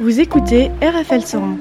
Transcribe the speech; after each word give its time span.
Vous 0.00 0.18
écoutez 0.18 0.70
RFL 0.80 1.20
Sorin. 1.20 1.58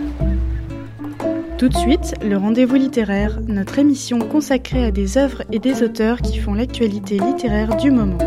Tout 1.57 1.67
de 1.67 1.75
suite, 1.75 2.13
le 2.23 2.37
rendez-vous 2.37 2.75
littéraire, 2.75 3.41
notre 3.45 3.79
émission 3.79 4.17
consacrée 4.19 4.85
à 4.85 4.91
des 4.91 5.17
œuvres 5.17 5.43
et 5.51 5.59
des 5.59 5.83
auteurs 5.83 6.21
qui 6.21 6.37
font 6.37 6.53
l'actualité 6.53 7.19
littéraire 7.19 7.75
du 7.75 7.91
moment. 7.91 8.17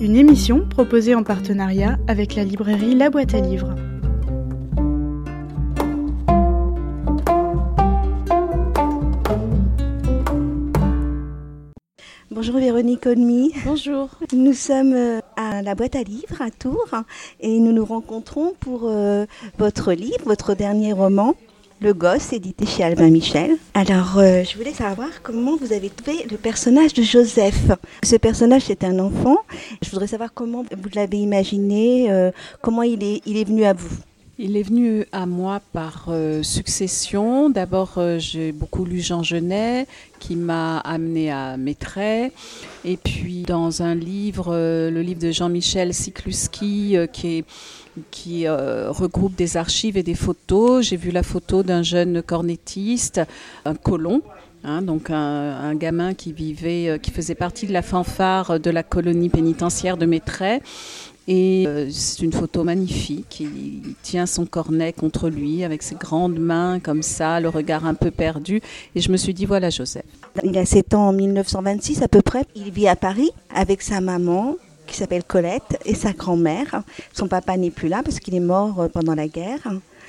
Une 0.00 0.14
émission 0.14 0.64
proposée 0.64 1.16
en 1.16 1.24
partenariat 1.24 1.98
avec 2.06 2.36
la 2.36 2.44
librairie 2.44 2.94
La 2.94 3.10
Boîte 3.10 3.34
à 3.34 3.40
Livres. 3.40 3.74
Bonjour 12.30 12.58
Véronique 12.58 13.06
Olmy. 13.06 13.52
Bonjour. 13.64 14.10
Nous 14.32 14.52
sommes 14.52 14.92
euh, 14.92 15.18
la 15.62 15.74
boîte 15.74 15.96
à 15.96 16.02
livres 16.02 16.40
à 16.40 16.50
Tours 16.50 16.94
et 17.40 17.58
nous 17.58 17.72
nous 17.72 17.84
rencontrons 17.84 18.54
pour 18.60 18.82
euh, 18.84 19.26
votre 19.58 19.92
livre, 19.92 20.20
votre 20.24 20.54
dernier 20.54 20.92
roman, 20.92 21.34
Le 21.80 21.94
Gosse, 21.94 22.32
édité 22.32 22.66
chez 22.66 22.84
Albin 22.84 23.10
Michel. 23.10 23.56
Alors, 23.74 24.18
euh, 24.18 24.42
je 24.44 24.56
voulais 24.56 24.72
savoir 24.72 25.08
comment 25.22 25.56
vous 25.56 25.72
avez 25.72 25.90
trouvé 25.90 26.26
le 26.30 26.36
personnage 26.36 26.94
de 26.94 27.02
Joseph. 27.02 27.70
Ce 28.02 28.16
personnage, 28.16 28.62
c'est 28.66 28.84
un 28.84 28.98
enfant. 28.98 29.38
Je 29.82 29.90
voudrais 29.90 30.08
savoir 30.08 30.32
comment 30.34 30.62
vous 30.62 30.88
l'avez 30.94 31.18
imaginé, 31.18 32.10
euh, 32.10 32.30
comment 32.62 32.82
il 32.82 33.02
est, 33.02 33.22
il 33.26 33.36
est 33.36 33.44
venu 33.44 33.64
à 33.64 33.72
vous. 33.72 33.96
Il 34.40 34.56
est 34.56 34.62
venu 34.62 35.04
à 35.10 35.26
moi 35.26 35.60
par 35.72 36.04
euh, 36.10 36.44
succession. 36.44 37.50
D'abord, 37.50 37.94
euh, 37.96 38.20
j'ai 38.20 38.52
beaucoup 38.52 38.84
lu 38.84 39.00
Jean 39.00 39.24
Genet, 39.24 39.88
qui 40.20 40.36
m'a 40.36 40.78
amené 40.78 41.32
à 41.32 41.56
Maitret. 41.56 42.30
Et 42.84 42.96
puis, 42.96 43.42
dans 43.42 43.82
un 43.82 43.96
livre, 43.96 44.54
euh, 44.54 44.92
le 44.92 45.02
livre 45.02 45.20
de 45.20 45.32
Jean-Michel 45.32 45.92
Sikluski, 45.92 46.96
qui, 47.10 48.46
regroupe 48.48 49.34
des 49.34 49.56
archives 49.56 49.96
et 49.96 50.04
des 50.04 50.14
photos, 50.14 50.86
j'ai 50.86 50.96
vu 50.96 51.10
la 51.10 51.24
photo 51.24 51.64
d'un 51.64 51.82
jeune 51.82 52.22
cornettiste, 52.22 53.20
un 53.64 53.74
colon. 53.74 54.22
hein, 54.62 54.82
donc 54.82 55.10
un, 55.10 55.74
gamin 55.74 56.14
qui 56.14 56.32
vivait, 56.32 57.00
qui 57.02 57.10
faisait 57.10 57.34
partie 57.34 57.66
de 57.66 57.72
la 57.72 57.82
fanfare 57.82 58.60
de 58.60 58.70
la 58.70 58.84
colonie 58.84 59.30
pénitentiaire 59.30 59.96
de 59.96 60.06
Maitret. 60.06 60.62
Et 61.30 61.64
euh, 61.66 61.88
c'est 61.90 62.22
une 62.22 62.32
photo 62.32 62.64
magnifique. 62.64 63.40
Il 63.40 63.94
tient 64.02 64.24
son 64.24 64.46
cornet 64.46 64.94
contre 64.94 65.28
lui 65.28 65.62
avec 65.62 65.82
ses 65.82 65.94
grandes 65.94 66.38
mains 66.38 66.80
comme 66.80 67.02
ça, 67.02 67.38
le 67.38 67.50
regard 67.50 67.84
un 67.84 67.92
peu 67.92 68.10
perdu. 68.10 68.62
Et 68.94 69.00
je 69.02 69.12
me 69.12 69.18
suis 69.18 69.34
dit, 69.34 69.44
voilà 69.44 69.68
Joseph. 69.68 70.06
Il 70.42 70.56
a 70.56 70.64
7 70.64 70.94
ans 70.94 71.08
en 71.08 71.12
1926 71.12 72.00
à 72.00 72.08
peu 72.08 72.22
près. 72.22 72.46
Il 72.56 72.72
vit 72.72 72.88
à 72.88 72.96
Paris 72.96 73.30
avec 73.54 73.82
sa 73.82 74.00
maman 74.00 74.56
qui 74.86 74.96
s'appelle 74.96 75.22
Colette 75.22 75.78
et 75.84 75.94
sa 75.94 76.14
grand-mère. 76.14 76.82
Son 77.12 77.28
papa 77.28 77.58
n'est 77.58 77.70
plus 77.70 77.88
là 77.88 78.00
parce 78.02 78.20
qu'il 78.20 78.34
est 78.34 78.40
mort 78.40 78.80
euh, 78.80 78.88
pendant 78.88 79.14
la 79.14 79.28
guerre. 79.28 79.68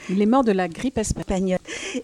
Il 0.09 0.21
est 0.21 0.25
mort 0.25 0.45
de 0.45 0.53
la 0.53 0.69
grippe 0.69 0.97
espagnole. 0.97 1.19
espagnol. 1.19 1.59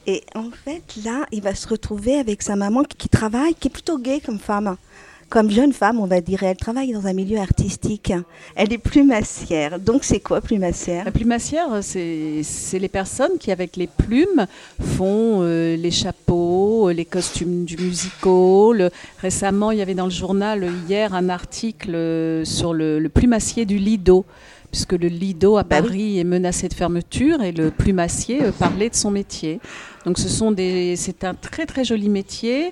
Et 0.08 0.24
en 0.36 0.50
fait, 0.52 0.84
là, 1.06 1.26
il 1.32 1.42
va 1.42 1.56
se 1.56 1.70
retrouver 1.70 2.16
avec 2.16 2.42
sa 2.42 2.58
maman 2.58 2.84
qui, 2.84 3.08
travaille, 3.08 3.56
qui 3.56 3.70
est 3.70 3.72
plutôt 3.72 3.98
gaie 3.98 4.20
comme 4.20 4.40
femme. 4.40 4.76
Comme 5.28 5.50
jeune 5.50 5.74
femme, 5.74 6.00
on 6.00 6.06
va 6.06 6.22
dire, 6.22 6.44
elle 6.44 6.56
travaille 6.56 6.94
dans 6.94 7.08
un 7.08 7.14
milieu 7.14 7.40
artistique. 7.40 8.14
Elle 8.56 8.72
est 8.72 8.78
plumassière. 8.78 9.80
Donc, 9.80 10.04
c'est 10.04 10.20
quoi 10.20 10.40
plumassière? 10.40 11.04
La 11.04 11.12
plumassière, 11.12 11.68
c'est 11.82 12.44
les 12.80 12.88
personnes 12.88 13.38
qui, 13.40 13.52
avec 13.52 13.76
les 13.76 13.88
plumes, 13.88 14.46
font 14.80 15.42
euh, 15.42 15.76
les 15.76 15.92
chapeaux, 15.92 16.90
euh, 16.90 16.94
les 16.94 17.06
costumes 17.06 17.66
du 17.66 17.76
musical. 17.76 18.92
Récemment, 19.20 19.72
il 19.72 19.80
y 19.80 19.82
avait 19.82 19.96
dans 19.96 20.06
le 20.06 20.12
journal 20.12 20.64
euh, 20.64 20.70
hier 20.88 21.14
un 21.16 21.28
article 21.30 22.44
sur 22.46 22.74
le, 22.74 23.00
le 23.00 23.10
plumassier 23.10 23.66
du 23.66 23.78
Lido, 23.78 24.26
puisque 24.72 24.94
le 24.94 25.08
Lido 25.08 25.58
à 25.58 25.64
Bah 25.64 25.78
oui. 25.82 25.88
Paris 25.88 26.20
est 26.20 26.24
menacé 26.24 26.70
de 26.70 26.74
fermeture 26.76 27.42
et 27.42 27.52
le 27.52 27.72
plumassier 27.72 28.40
parlait 28.60 28.90
de 28.90 28.96
son 28.96 29.12
métier. 29.12 29.60
Donc 30.06 30.20
ce 30.20 30.30
sont 30.30 30.52
des, 30.52 30.96
c'est 30.96 31.24
un 31.24 31.34
très 31.34 31.66
très 31.66 31.84
joli 31.84 32.10
métier. 32.10 32.72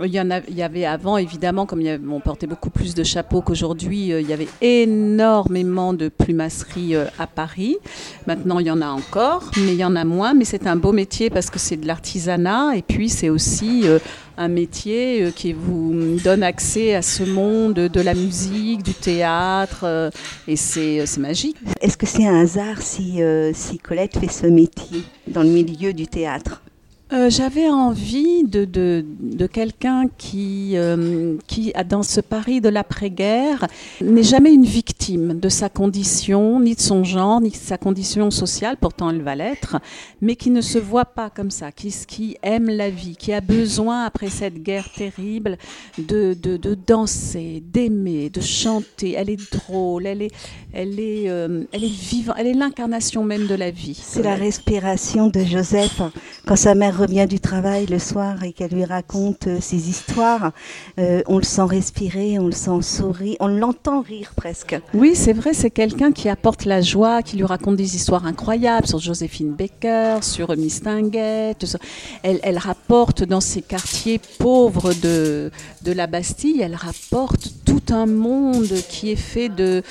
Euh, 0.00 0.06
Il 0.06 0.12
y 0.12 0.20
en 0.20 0.30
a, 0.30 0.40
il 0.48 0.54
y 0.54 0.62
avait 0.62 0.84
avant 0.84 1.16
évidemment, 1.16 1.64
comme 1.64 1.82
on 2.10 2.20
portait 2.20 2.46
beaucoup 2.46 2.70
plus 2.70 2.94
de 2.94 3.02
chapeaux 3.02 3.40
qu'aujourd'hui, 3.40 4.12
euh, 4.12 4.20
il 4.20 4.28
y 4.28 4.32
avait 4.34 4.48
énormément 4.60 5.94
de 5.94 6.08
plumasseries 6.08 6.94
euh, 6.94 7.06
à 7.18 7.26
Paris. 7.26 7.76
Maintenant, 8.26 8.58
il 8.58 8.66
y 8.66 8.70
en 8.70 8.82
a 8.82 8.88
encore, 8.88 9.50
mais 9.56 9.72
il 9.72 9.78
y 9.78 9.84
en 9.84 9.96
a 9.96 10.04
moins. 10.04 10.34
Mais 10.34 10.44
c'est 10.44 10.66
un 10.66 10.76
beau 10.76 10.92
métier 10.92 11.30
parce 11.30 11.48
que 11.48 11.58
c'est 11.58 11.76
de 11.76 11.86
l'artisanat 11.86 12.76
et 12.76 12.82
puis 12.82 13.08
c'est 13.08 13.30
aussi 13.30 13.84
un 14.36 14.48
métier 14.48 15.30
qui 15.34 15.52
vous 15.52 16.18
donne 16.22 16.42
accès 16.42 16.94
à 16.94 17.02
ce 17.02 17.22
monde 17.22 17.74
de 17.74 18.00
la 18.00 18.14
musique, 18.14 18.82
du 18.82 18.94
théâtre, 18.94 20.10
et 20.48 20.56
c'est 20.56 21.06
c'est 21.06 21.20
magique. 21.20 21.56
Est-ce 21.80 21.96
que 21.96 22.06
c'est 22.06 22.26
un 22.26 22.40
hasard 22.40 22.82
si, 22.82 23.20
si 23.52 23.78
Colette 23.78 24.18
fait 24.18 24.30
ce 24.30 24.46
métier 24.46 25.02
dans 25.28 25.42
le 25.42 25.50
milieu 25.50 25.92
du 25.92 26.06
théâtre? 26.06 26.62
Euh, 27.14 27.30
J'avais 27.30 27.68
envie 27.68 28.42
de, 28.42 28.64
de, 28.64 29.04
de 29.20 29.46
quelqu'un 29.46 30.08
qui, 30.18 30.72
euh, 30.74 31.36
qui, 31.46 31.72
dans 31.88 32.02
ce 32.02 32.20
Paris 32.20 32.60
de 32.60 32.68
l'après-guerre, 32.68 33.66
n'est 34.00 34.24
jamais 34.24 34.52
une 34.52 34.64
victime 34.64 35.38
de 35.38 35.48
sa 35.48 35.68
condition, 35.68 36.58
ni 36.58 36.74
de 36.74 36.80
son 36.80 37.04
genre, 37.04 37.40
ni 37.40 37.50
de 37.50 37.54
sa 37.56 37.78
condition 37.78 38.32
sociale, 38.32 38.76
pourtant 38.80 39.10
elle 39.10 39.22
va 39.22 39.36
l'être, 39.36 39.76
mais 40.20 40.34
qui 40.34 40.50
ne 40.50 40.60
se 40.60 40.78
voit 40.78 41.04
pas 41.04 41.30
comme 41.30 41.52
ça, 41.52 41.70
qui, 41.70 41.94
qui 42.08 42.36
aime 42.42 42.68
la 42.68 42.90
vie, 42.90 43.14
qui 43.16 43.32
a 43.32 43.40
besoin, 43.40 44.04
après 44.04 44.28
cette 44.28 44.60
guerre 44.62 44.88
terrible, 44.92 45.56
de, 45.98 46.34
de, 46.34 46.56
de 46.56 46.74
danser, 46.74 47.62
d'aimer, 47.72 48.28
de 48.28 48.40
chanter. 48.40 49.14
Elle 49.16 49.30
est 49.30 49.52
drôle, 49.52 50.06
elle 50.06 50.22
est, 50.22 50.32
elle 50.72 50.98
est, 50.98 51.28
euh, 51.28 51.62
elle 51.72 51.84
est 51.84 51.86
vivante, 51.86 52.34
elle 52.40 52.48
est 52.48 52.54
l'incarnation 52.54 53.22
même 53.22 53.46
de 53.46 53.54
la 53.54 53.70
vie. 53.70 54.00
C'est 54.02 54.22
la 54.24 54.34
respiration 54.34 55.28
de 55.28 55.44
Joseph 55.44 56.02
quand 56.44 56.56
sa 56.56 56.74
mère 56.74 57.03
revient 57.04 57.26
du 57.28 57.40
travail 57.40 57.86
le 57.86 57.98
soir 57.98 58.42
et 58.42 58.52
qu'elle 58.52 58.70
lui 58.72 58.84
raconte 58.84 59.46
euh, 59.46 59.58
ses 59.60 59.88
histoires. 59.88 60.52
euh, 60.98 61.22
on 61.26 61.38
le 61.38 61.44
sent 61.44 61.62
respirer, 61.62 62.38
on 62.38 62.46
le 62.46 62.52
sent 62.52 62.82
sourire, 62.82 63.36
on 63.40 63.48
l'entend 63.48 64.00
rire 64.00 64.32
presque. 64.36 64.76
Oui, 64.94 65.12
c'est 65.14 65.32
vrai, 65.32 65.52
c'est 65.54 65.70
quelqu'un 65.70 66.12
qui 66.12 66.28
apporte 66.28 66.64
la 66.64 66.80
joie, 66.80 67.22
qui 67.22 67.36
lui 67.36 67.44
raconte 67.44 67.76
des 67.76 67.96
histoires 67.96 68.26
incroyables 68.26 68.86
sur 68.86 68.98
Joséphine 68.98 69.52
Baker, 69.52 70.18
sur 70.22 70.56
Miss 70.56 70.82
Tinguette. 70.82 71.66
sur- 71.66 71.78
Elle, 72.22 72.40
elle 72.42 72.58
rapporte 72.58 73.22
dans 73.24 73.40
ces 73.40 73.62
quartiers 73.62 74.20
pauvres 74.38 74.92
de, 74.94 75.50
de 75.82 75.92
la 75.92 76.06
Bastille, 76.06 76.60
elle 76.60 76.74
rapporte 76.74 77.50
tout 77.64 77.82
un 77.90 78.06
monde 78.06 78.72
qui 78.88 79.10
est 79.10 79.16
fait 79.16 79.48
de, 79.48 79.82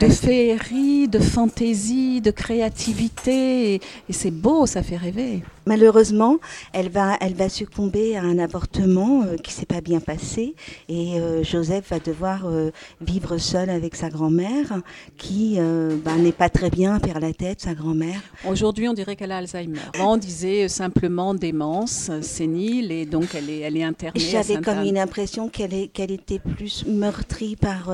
de 0.00 0.08
féerie, 0.08 1.08
de 1.08 1.18
fantaisie, 1.18 2.20
de 2.20 2.30
créativité. 2.30 3.74
Et, 3.74 3.80
et 4.08 4.12
c'est 4.12 4.30
beau, 4.30 4.66
ça 4.66 4.82
fait 4.82 4.96
rêver. 4.96 5.42
Malheureusement, 5.68 6.38
elle 6.72 6.88
va, 6.88 7.16
elle 7.20 7.34
va 7.34 7.50
succomber 7.50 8.16
à 8.16 8.22
un 8.22 8.38
avortement 8.38 9.22
euh, 9.22 9.36
qui 9.36 9.52
s'est 9.52 9.66
pas 9.66 9.82
bien 9.82 10.00
passé 10.00 10.54
et 10.88 11.20
euh, 11.20 11.44
Joseph 11.44 11.90
va 11.90 11.98
devoir 11.98 12.46
euh, 12.46 12.70
vivre 13.02 13.36
seul 13.36 13.68
avec 13.68 13.94
sa 13.94 14.08
grand-mère 14.08 14.80
qui 15.18 15.56
euh, 15.58 15.94
bah, 16.02 16.16
n'est 16.16 16.32
pas 16.32 16.48
très 16.48 16.70
bien 16.70 16.98
faire 17.00 17.20
la 17.20 17.34
tête, 17.34 17.60
sa 17.60 17.74
grand-mère. 17.74 18.20
Aujourd'hui, 18.48 18.88
on 18.88 18.94
dirait 18.94 19.14
qu'elle 19.14 19.30
a 19.32 19.36
Alzheimer. 19.38 19.78
On 20.00 20.16
disait 20.16 20.68
simplement 20.68 21.34
démence 21.34 22.10
sénile 22.22 22.90
et 22.90 23.04
donc 23.04 23.34
elle 23.34 23.50
est, 23.50 23.60
elle 23.60 23.76
est 23.76 23.84
internée. 23.84 24.18
J'avais 24.20 24.56
comme 24.62 24.82
une 24.84 24.96
impression 24.98 25.50
qu'elle 25.50 25.74
était 26.10 26.38
plus 26.38 26.86
meurtrie 26.86 27.56
par, 27.56 27.92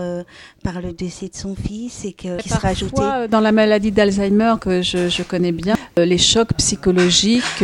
par 0.63 0.81
le 0.81 0.93
décès 0.93 1.27
de 1.29 1.35
son 1.35 1.57
fils 1.57 2.05
et 2.05 2.13
que- 2.13 2.41
qu'il 2.41 2.53
se 2.53 2.59
rajoutait. 2.61 3.27
Dans 3.29 3.41
la 3.41 3.51
maladie 3.51 3.91
d'Alzheimer 3.91 4.55
que 4.61 4.81
je, 4.81 5.09
je 5.09 5.23
connais 5.25 5.51
bien, 5.53 5.75
les 5.97 6.19
chocs 6.19 6.53
psychologiques. 6.59 7.64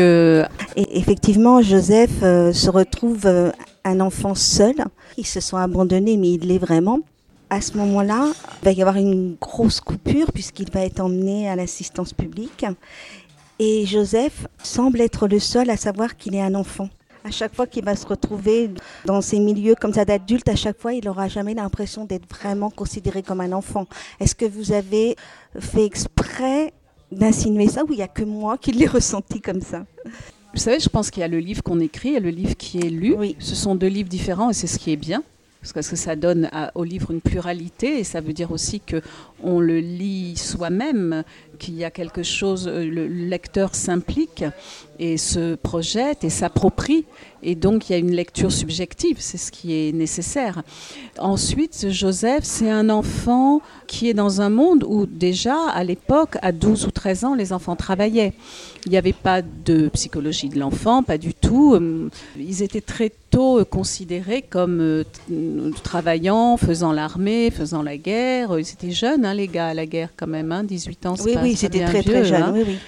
Et 0.77 0.99
effectivement, 0.99 1.63
Joseph 1.63 2.23
euh, 2.23 2.53
se 2.53 2.71
retrouve 2.71 3.27
euh, 3.27 3.51
un 3.85 4.01
enfant 4.01 4.35
seul. 4.35 4.75
Ils 5.17 5.27
se 5.27 5.41
sont 5.41 5.57
abandonnés, 5.57 6.17
mais 6.17 6.33
il 6.33 6.47
l'est 6.47 6.59
vraiment. 6.59 7.01
À 7.51 7.61
ce 7.61 7.77
moment-là, 7.79 8.29
il 8.63 8.65
va 8.65 8.73
y 8.73 8.81
avoir 8.81 8.97
une 8.97 9.37
grosse 9.41 9.81
coupure 9.81 10.31
puisqu'il 10.33 10.71
va 10.71 10.85
être 10.85 11.01
emmené 11.01 11.49
à 11.49 11.57
l'assistance 11.57 12.13
publique. 12.13 12.65
Et 13.59 13.85
Joseph 13.87 14.47
semble 14.63 15.01
être 15.01 15.27
le 15.27 15.39
seul 15.39 15.69
à 15.69 15.77
savoir 15.77 16.17
qu'il 16.17 16.35
est 16.35 16.41
un 16.41 16.55
enfant. 16.55 16.89
À 17.25 17.31
chaque 17.31 17.55
fois 17.55 17.67
qu'il 17.67 17.85
va 17.85 17.97
se 17.97 18.07
retrouver 18.07 18.71
dans 19.05 19.21
ces 19.21 19.39
milieux 19.41 19.75
comme 19.75 19.93
ça 19.93 20.07
d'adulte, 20.07 20.49
à 20.49 20.57
chaque 20.57 20.81
fois, 20.81 20.95
il 20.95 21.05
n'aura 21.05 21.29
jamais 21.29 21.53
l'impression 21.53 22.07
d'être 22.07 22.27
vraiment 22.31 22.71
considéré 22.71 23.23
comme 23.23 23.43
un 23.43 23.53
enfant. 23.53 23.87
Est-ce 24.21 24.35
que 24.35 24.47
vous 24.47 24.73
avez 24.73 25.17
fait 25.59 25.85
exprès 25.85 26.73
d'insinuer 27.13 27.69
ça 27.69 27.85
ou 27.85 27.93
il 27.93 27.97
n'y 27.97 28.03
a 28.03 28.09
que 28.09 28.23
moi 28.25 28.59
qui 28.59 28.73
l'ai 28.73 28.87
ressenti 28.99 29.41
comme 29.41 29.61
ça? 29.61 29.85
Vous 30.53 30.61
savez, 30.61 30.81
je 30.81 30.89
pense 30.89 31.11
qu'il 31.11 31.21
y 31.21 31.25
a 31.25 31.29
le 31.29 31.39
livre 31.39 31.63
qu'on 31.63 31.79
écrit 31.81 32.15
et 32.15 32.21
le 32.21 32.31
livre 32.31 32.57
qui 32.57 32.79
est 32.79 32.91
lu. 32.91 33.15
Oui. 33.17 33.37
Ce 33.39 33.55
sont 33.55 33.75
deux 33.75 33.87
livres 33.87 34.09
différents 34.09 34.51
et 34.51 34.53
c'est 34.53 34.67
ce 34.67 34.79
qui 34.79 34.91
est 34.93 34.97
bien. 34.97 35.23
Parce 35.63 35.73
que 35.91 35.97
ça 35.97 36.17
donne 36.17 36.49
à- 36.53 36.73
au 36.75 36.85
livre 36.85 37.11
une 37.11 37.21
pluralité 37.21 37.99
et 38.01 38.05
ça 38.05 38.21
veut 38.23 38.33
dire 38.33 38.51
aussi 38.51 38.81
que 38.81 39.03
on 39.43 39.61
le 39.61 39.79
lit 39.79 40.35
soi-même, 40.37 41.23
qu'il 41.61 41.75
y 41.75 41.85
a 41.85 41.91
quelque 41.93 42.25
chose, 42.25 42.67
euh, 42.67 42.85
le 42.85 43.07
lecteur 43.07 43.77
s'implique 43.77 44.45
et 44.99 45.17
se 45.17 45.55
projette 45.55 46.25
et 46.25 46.31
s'approprie. 46.31 47.05
Et 47.43 47.55
donc 47.55 47.89
il 47.89 47.93
y 47.93 47.95
a 47.95 47.99
une 47.99 48.11
lecture 48.11 48.53
subjective, 48.53 49.17
c'est 49.19 49.39
ce 49.39 49.51
qui 49.51 49.73
est 49.75 49.93
nécessaire. 49.93 50.63
Ensuite, 51.19 51.87
Joseph, 51.89 52.45
c'est 52.45 52.71
un 52.71 52.91
enfant 52.91 53.63
qui 53.87 54.11
est 54.11 54.15
dans 54.15 54.43
un 54.43 54.51
monde 54.51 54.85
où 54.87 55.07
déjà, 55.07 55.57
à 55.73 55.85
l'époque, 55.85 56.37
à 56.43 56.53
12 56.53 56.87
ou 56.87 56.91
13 56.91 57.25
ans, 57.25 57.35
les 57.35 57.53
enfants 57.53 57.77
travaillaient. 57.77 58.35
Il 58.85 58.93
n'y 58.93 58.99
avait 58.99 59.15
pas 59.15 59.43
de 59.43 59.89
psychologie 59.89 60.49
de 60.49 60.59
l'enfant, 60.59 61.03
pas 61.03 61.19
du 61.19 61.33
tout. 61.33 61.79
Ils 62.39 62.63
étaient 62.63 62.81
très 62.81 63.11
tôt 63.31 63.65
considérés 63.65 64.43
comme 64.43 64.81
euh, 64.81 65.71
travaillant, 65.83 66.57
faisant 66.57 66.93
l'armée, 66.93 67.51
faisant 67.51 67.83
la 67.83 67.97
guerre. 67.97 68.59
Ils 68.59 68.71
étaient 68.71 68.91
jeunes, 68.91 69.25
hein, 69.25 69.35
les 69.35 69.49
gars, 69.49 69.69
à 69.69 69.75
la 69.75 69.87
guerre 69.87 70.11
quand 70.17 70.27
même, 70.27 70.53
hein, 70.53 70.65
18 70.65 71.07
ans. 71.07 71.15
Oui, 71.25 71.35
oui, 71.43 71.50
c'était 71.57 71.85
très, 71.85 72.03
très 72.03 72.25
jeune. 72.25 72.43
Hein. 72.43 72.53
Oui, 72.55 72.65
oui. 72.67 72.79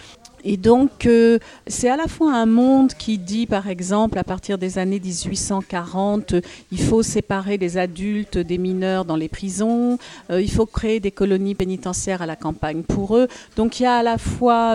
Et 0.44 0.56
donc, 0.56 1.06
euh, 1.06 1.38
c'est 1.66 1.88
à 1.88 1.96
la 1.96 2.08
fois 2.08 2.34
un 2.34 2.46
monde 2.46 2.92
qui 2.94 3.18
dit, 3.18 3.46
par 3.46 3.68
exemple, 3.68 4.18
à 4.18 4.24
partir 4.24 4.58
des 4.58 4.78
années 4.78 4.98
1840, 4.98 6.34
il 6.72 6.80
faut 6.80 7.02
séparer 7.02 7.58
les 7.58 7.78
adultes 7.78 8.38
des 8.38 8.58
mineurs 8.58 9.04
dans 9.04 9.16
les 9.16 9.28
prisons, 9.28 9.98
euh, 10.30 10.40
il 10.40 10.50
faut 10.50 10.66
créer 10.66 10.98
des 10.98 11.12
colonies 11.12 11.54
pénitentiaires 11.54 12.22
à 12.22 12.26
la 12.26 12.36
campagne 12.36 12.82
pour 12.82 13.16
eux. 13.16 13.28
Donc, 13.56 13.78
il 13.78 13.84
y 13.84 13.86
a 13.86 13.96
à 13.96 14.02
la 14.02 14.18
fois 14.18 14.74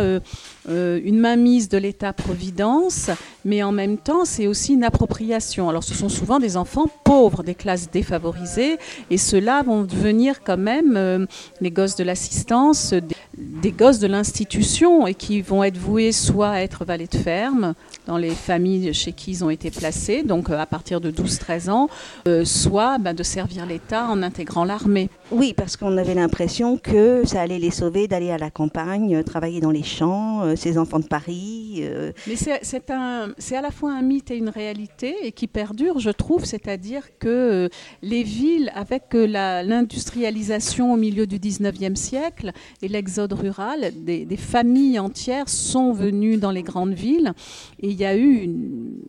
euh, 0.70 1.00
une 1.04 1.20
mainmise 1.20 1.70
de 1.70 1.78
l'État-providence, 1.78 3.10
mais 3.46 3.64
en 3.64 3.72
même 3.72 3.98
temps, 3.98 4.26
c'est 4.26 4.48
aussi 4.48 4.74
une 4.74 4.84
appropriation. 4.84 5.70
Alors, 5.70 5.84
ce 5.84 5.94
sont 5.94 6.10
souvent 6.10 6.40
des 6.40 6.58
enfants 6.58 6.88
pauvres, 7.04 7.44
des 7.44 7.56
classes 7.56 7.90
défavorisées, 7.92 8.78
et 9.10 9.18
ceux-là 9.18 9.64
vont 9.64 9.84
devenir 9.84 10.44
quand 10.44 10.58
même 10.58 11.28
les 11.62 11.72
gosses 11.72 11.96
de 11.96 12.04
l'assistance, 12.04 12.94
des, 13.38 13.72
gosses 13.72 14.00
de 14.00 14.08
l'institution, 14.08 15.08
et 15.08 15.14
qui 15.14 15.42
vont 15.42 15.64
être 15.64 15.78
voués 15.78 16.12
soit 16.12 16.50
à 16.50 16.62
être 16.62 16.86
valets 16.86 17.08
de 17.08 17.18
ferme 17.18 17.74
dans 18.06 18.18
les 18.18 18.32
familles 18.32 18.94
chez 18.94 19.12
qui 19.12 19.32
ils 19.32 19.44
ont 19.44 19.50
été 19.50 19.70
placés, 19.72 20.24
donc 20.24 20.50
euh, 20.50 20.58
à 20.58 20.66
partir 20.66 21.02
de 21.02 21.12
12-13 21.12 21.70
ans, 21.70 21.90
euh, 22.28 22.46
soit 22.46 22.98
ben, 22.98 23.14
de 23.14 23.24
servir 23.24 23.66
l'État 23.66 24.06
en 24.06 24.24
intégrant 24.24 24.64
l'armée. 24.64 25.10
Oui, 25.32 25.54
parce 25.54 25.78
qu'on 25.78 25.98
avait 25.98 26.14
l'impression 26.14 26.78
que 26.78 27.26
ça 27.26 27.42
allait 27.42 27.60
les 27.60 27.72
sauver 27.72 28.08
d'aller 28.08 28.32
à 28.32 28.38
la 28.38 28.50
campagne, 28.50 29.16
euh, 29.16 29.24
travailler 29.24 29.60
dans 29.60 29.72
les 29.72 29.84
champs, 29.84 30.56
ces 30.56 30.78
enfants 30.78 31.00
de 31.00 31.06
Paris. 31.06 31.84
Mais 32.28 32.36
c'est 32.36 32.92
à 32.92 33.62
la 33.62 33.72
fois 33.72 33.92
un 33.92 34.02
mythe 34.02 34.32
et 34.32 34.38
une 34.38 34.50
réalité, 34.50 35.16
et 35.24 35.32
qui 35.32 35.48
perdure, 35.48 36.00
je 36.00 36.10
trouve, 36.10 36.46
c'est-à-dire 36.46 37.04
que 37.20 37.70
les 38.02 38.24
villes, 38.24 38.72
avec 38.76 39.14
l'industrialisation 39.14 40.94
au 40.94 40.98
milieu 40.98 41.28
du 41.28 41.40
19e 41.40 41.96
siècle 41.96 42.52
et 42.82 42.88
l'exode 42.88 43.34
rural, 43.34 43.92
des, 43.96 44.26
des 44.26 44.38
familles 44.38 45.00
entières 45.00 45.50
sont 45.50 45.92
venues 45.92 46.38
dans 46.38 46.52
les 46.52 46.64
grandes 46.64 46.94
villes. 46.94 47.34
Et 47.82 47.90
il 47.90 47.98
y 47.98 48.06
a 48.06 48.18
eu 48.18 48.50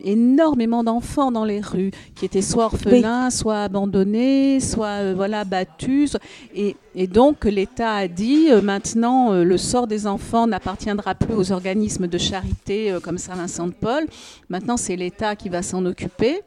énormément 0.02 0.84
d'enfants 0.84 1.32
dans 1.32 1.44
les 1.44 1.60
rues 1.60 1.90
qui 2.14 2.24
étaient 2.24 2.42
soit 2.42 2.66
orphelins, 2.66 3.30
soit 3.30 3.62
abandonnés, 3.62 4.60
soit 4.60 5.02
euh, 5.02 5.14
voilà 5.14 5.44
battus. 5.44 6.07
Et, 6.54 6.76
donc 7.06 7.44
l'État 7.44 7.94
a 7.94 8.08
dit 8.08 8.48
euh, 8.50 8.60
maintenant 8.60 9.32
euh, 9.32 9.44
le 9.44 9.56
sort 9.56 9.86
des 9.86 10.06
enfants 10.06 10.46
n'appartiendra 10.46 11.14
plus 11.14 11.34
aux 11.34 11.52
organismes 11.52 12.06
de 12.06 12.18
charité 12.18 12.96
comme 13.02 13.18
Saint-Vincent 13.18 13.68
de 13.68 13.72
Paul. 13.72 14.06
Maintenant 14.48 14.76
c'est 14.76 14.96
l'État 14.96 15.36
qui 15.36 15.48
va 15.48 15.62
s'en 15.62 15.84
occuper. 15.86 16.42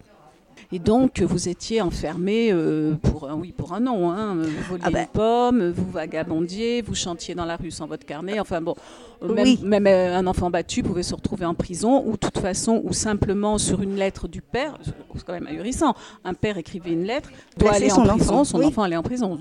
Et 0.74 0.80
donc, 0.80 1.22
vous 1.22 1.50
étiez 1.50 1.82
enfermé 1.82 2.50
euh, 2.52 2.96
pour, 2.96 3.30
un, 3.30 3.36
oui, 3.36 3.52
pour 3.52 3.74
un 3.74 3.86
an. 3.88 4.10
Hein. 4.12 4.36
Vous 4.36 4.64
voliez 4.70 4.84
ah 4.86 4.90
ben. 4.90 5.06
pommes, 5.12 5.70
vous 5.70 5.92
vagabondiez, 5.92 6.82
vous 6.82 6.96
chantiez 6.96 7.36
dans 7.36 7.44
la 7.44 7.58
rue 7.58 7.72
sans 7.72 7.88
votre 7.88 8.06
carnet. 8.06 8.40
Enfin 8.40 8.62
bon, 8.62 8.76
même, 9.22 9.58
même, 9.64 9.86
euh, 9.86 10.18
un 10.18 10.26
enfant 10.28 10.50
battu 10.50 10.82
pouvait 10.82 11.04
se 11.04 11.14
retrouver 11.14 11.46
en 11.46 11.56
prison, 11.56 12.04
ou 12.06 12.14
de 12.14 12.18
toute 12.18 12.38
façon, 12.38 12.82
ou 12.86 12.94
simplement 12.94 13.58
sur 13.58 13.82
une 13.82 13.98
lettre 13.98 14.30
du 14.30 14.42
père. 14.42 14.78
C'est 15.14 15.26
quand 15.26 15.34
même 15.34 15.48
ahurissant. 15.48 15.94
Un 16.24 16.34
père 16.34 16.58
écrivait 16.58 16.92
une 16.92 17.04
lettre, 17.04 17.30
doit 17.58 17.74
aller 17.74 17.92
en 17.92 18.06
prison, 18.06 18.46
son 18.46 18.64
enfant 18.64 18.84
allait 18.84 18.96
en 18.96 19.04
prison. 19.04 19.38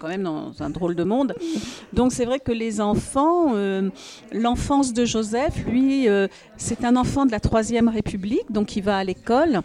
Quand 0.00 0.08
même 0.08 0.24
dans 0.24 0.50
un 0.60 0.70
drôle 0.70 0.96
de 0.96 1.04
monde. 1.04 1.34
Donc 1.92 2.12
c'est 2.12 2.24
vrai 2.24 2.40
que 2.40 2.50
les 2.50 2.80
enfants, 2.80 3.52
euh, 3.54 3.88
l'enfance 4.32 4.92
de 4.92 5.04
Joseph, 5.04 5.64
lui, 5.64 6.08
c'est 6.56 6.84
un 6.84 6.96
enfant 6.96 7.24
de 7.24 7.30
la 7.30 7.38
Troisième 7.40 7.88
République, 7.88 8.50
donc 8.50 8.74
il 8.74 8.82
va 8.82 8.96
à 8.96 9.04
l'école 9.04 9.62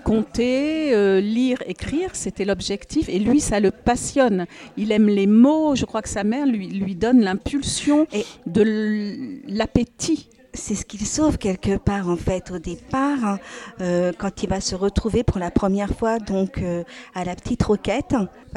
compter, 0.00 0.59
euh, 0.60 1.20
lire, 1.20 1.62
écrire, 1.66 2.10
c'était 2.14 2.44
l'objectif. 2.44 3.08
Et 3.08 3.18
lui, 3.18 3.40
ça 3.40 3.60
le 3.60 3.70
passionne. 3.70 4.46
Il 4.76 4.92
aime 4.92 5.08
les 5.08 5.26
mots. 5.26 5.74
Je 5.74 5.84
crois 5.84 6.02
que 6.02 6.08
sa 6.08 6.24
mère 6.24 6.46
lui, 6.46 6.68
lui 6.68 6.94
donne 6.94 7.20
l'impulsion 7.20 8.06
de 8.46 9.40
l'appétit 9.48 10.28
c'est 10.52 10.74
ce 10.74 10.84
qu'il 10.84 11.06
sauve 11.06 11.38
quelque 11.38 11.76
part 11.76 12.08
en 12.08 12.16
fait 12.16 12.50
au 12.50 12.58
départ 12.58 13.24
hein, 13.24 13.38
euh, 13.80 14.12
quand 14.16 14.42
il 14.42 14.48
va 14.48 14.60
se 14.60 14.74
retrouver 14.74 15.22
pour 15.22 15.38
la 15.38 15.50
première 15.50 15.94
fois 15.94 16.18
donc 16.18 16.58
euh, 16.58 16.82
à 17.14 17.24
la 17.24 17.34
petite 17.36 17.62
roquette. 17.62 18.14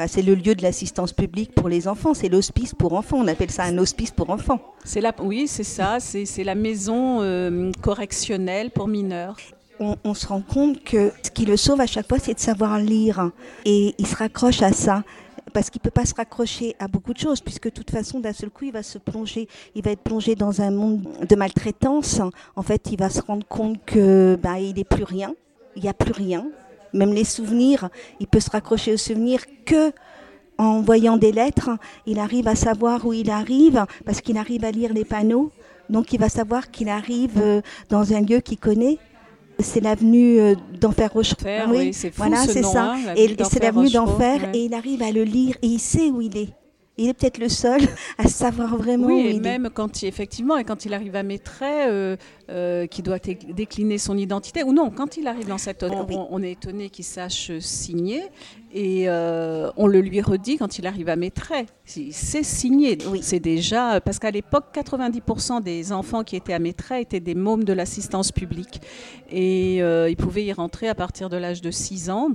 c'est 0.08 0.22
le 0.22 0.34
lieu 0.34 0.54
de 0.54 0.62
l'assistance 0.62 1.12
publique 1.12 1.54
pour 1.54 1.68
les 1.68 1.86
enfants, 1.86 2.14
c'est 2.14 2.28
l'hospice 2.28 2.74
pour 2.74 2.94
enfants. 2.94 3.18
On 3.18 3.28
appelle 3.28 3.50
ça 3.50 3.64
un 3.64 3.78
hospice 3.78 4.10
pour 4.10 4.30
enfants. 4.30 4.60
C'est 4.84 5.00
la, 5.00 5.14
oui, 5.22 5.46
c'est 5.46 5.62
ça. 5.62 5.98
C'est 6.00 6.44
la 6.44 6.54
maison 6.54 7.72
correctionnelle 7.80 8.70
pour 8.70 8.88
mineurs 8.88 9.36
on, 9.80 10.14
se 10.14 10.26
rend 10.26 10.40
compte 10.40 10.82
que 10.84 11.12
ce 11.22 11.30
qui 11.30 11.46
le 11.46 11.56
sauve 11.56 11.80
à 11.80 11.86
chaque 11.86 12.08
fois, 12.08 12.18
c'est 12.18 12.34
de 12.34 12.40
savoir 12.40 12.78
lire. 12.78 13.30
Et 13.64 13.94
il 13.98 14.06
se 14.06 14.16
raccroche 14.16 14.62
à 14.62 14.72
ça 14.72 15.02
parce 15.52 15.70
qu'il 15.70 15.80
peut 15.80 15.90
pas 15.90 16.04
se 16.04 16.14
raccrocher 16.14 16.74
à 16.78 16.88
beaucoup 16.88 17.12
de 17.12 17.18
choses, 17.18 17.40
puisque 17.40 17.66
de 17.66 17.74
toute 17.74 17.90
façon, 17.90 18.20
d'un 18.20 18.32
seul 18.32 18.50
coup, 18.50 18.64
il 18.64 18.72
va 18.72 18.82
se 18.82 18.98
plonger, 18.98 19.48
il 19.74 19.82
va 19.82 19.92
être 19.92 20.02
plongé 20.02 20.34
dans 20.34 20.60
un 20.60 20.70
monde 20.70 21.06
de 21.28 21.36
maltraitance. 21.36 22.20
En 22.56 22.62
fait, 22.62 22.88
il 22.90 22.98
va 22.98 23.10
se 23.10 23.20
rendre 23.20 23.46
compte 23.46 23.84
que 23.84 24.38
bah, 24.42 24.58
il 24.58 24.74
n'est 24.74 24.84
plus 24.84 25.04
rien, 25.04 25.34
il 25.76 25.82
n'y 25.82 25.88
a 25.88 25.94
plus 25.94 26.12
rien. 26.12 26.46
Même 26.92 27.12
les 27.12 27.24
souvenirs, 27.24 27.88
il 28.20 28.26
peut 28.26 28.40
se 28.40 28.50
raccrocher 28.50 28.94
aux 28.94 28.98
souvenirs 28.98 29.42
que 29.64 29.92
en 30.56 30.80
voyant 30.82 31.16
des 31.16 31.32
lettres, 31.32 31.70
il 32.06 32.20
arrive 32.20 32.46
à 32.46 32.54
savoir 32.54 33.04
où 33.04 33.12
il 33.12 33.30
arrive, 33.30 33.86
parce 34.04 34.20
qu'il 34.20 34.38
arrive 34.38 34.64
à 34.64 34.70
lire 34.70 34.92
les 34.92 35.04
panneaux. 35.04 35.50
Donc, 35.90 36.12
il 36.12 36.20
va 36.20 36.28
savoir 36.28 36.70
qu'il 36.70 36.88
arrive 36.88 37.40
euh, 37.40 37.60
dans 37.90 38.12
un 38.14 38.20
lieu 38.20 38.40
qu'il 38.40 38.58
connaît. 38.58 38.98
C'est 39.58 39.80
l'avenue 39.80 40.56
d'Enfer 40.80 41.12
Rochefort. 41.12 41.68
Oui, 41.70 41.92
c'est 41.92 42.14
voilà, 42.14 42.38
c'est 42.46 42.62
ça. 42.62 42.94
Hein, 42.94 43.14
et 43.16 43.36
c'est 43.44 43.62
l'avenue 43.62 43.90
d'Enfer 43.90 44.50
et 44.52 44.64
il 44.64 44.74
arrive 44.74 45.02
à 45.02 45.12
le 45.12 45.22
lire 45.22 45.56
et 45.62 45.66
il 45.66 45.78
sait 45.78 46.10
où 46.10 46.20
il 46.20 46.36
est. 46.36 46.48
Il 46.96 47.08
est 47.08 47.14
peut-être 47.14 47.38
le 47.38 47.48
seul 47.48 47.80
à 48.18 48.28
savoir 48.28 48.76
vraiment. 48.76 49.06
Oui, 49.06 49.24
où 49.24 49.36
et 49.36 49.40
même 49.40 49.68
quand 49.72 50.02
il, 50.02 50.06
effectivement, 50.06 50.56
et 50.56 50.64
quand 50.64 50.84
il 50.84 50.94
arrive 50.94 51.16
à 51.16 51.22
Maitret, 51.22 51.88
euh, 51.88 52.16
euh, 52.50 52.86
qui 52.86 53.02
doit 53.02 53.18
décliner 53.18 53.98
son 53.98 54.16
identité, 54.16 54.62
ou 54.62 54.72
non, 54.72 54.90
quand 54.90 55.16
il 55.16 55.26
arrive 55.26 55.48
dans 55.48 55.58
cette, 55.58 55.82
on, 55.82 56.06
on 56.30 56.42
est 56.42 56.52
étonné 56.52 56.90
qu'il 56.90 57.04
sache 57.04 57.58
signer, 57.58 58.22
et 58.74 59.08
euh, 59.08 59.70
on 59.76 59.86
le 59.86 60.00
lui 60.00 60.20
redit 60.20 60.56
quand 60.56 60.78
il 60.78 60.86
arrive 60.86 61.08
à 61.08 61.16
Maitret. 61.16 61.66
C'est 61.84 62.42
signé. 62.42 62.98
Oui. 63.08 63.20
C'est 63.22 63.40
déjà 63.40 64.00
parce 64.00 64.18
qu'à 64.18 64.32
l'époque, 64.32 64.66
90% 64.74 65.62
des 65.62 65.92
enfants 65.92 66.24
qui 66.24 66.36
étaient 66.36 66.52
à 66.52 66.58
Maitret 66.58 67.02
étaient 67.02 67.20
des 67.20 67.36
mômes 67.36 67.64
de 67.64 67.72
l'assistance 67.72 68.32
publique, 68.32 68.80
et 69.30 69.82
euh, 69.82 70.10
ils 70.10 70.16
pouvaient 70.16 70.44
y 70.44 70.52
rentrer 70.52 70.88
à 70.88 70.94
partir 70.94 71.30
de 71.30 71.36
l'âge 71.36 71.60
de 71.60 71.70
6 71.70 72.10
ans. 72.10 72.30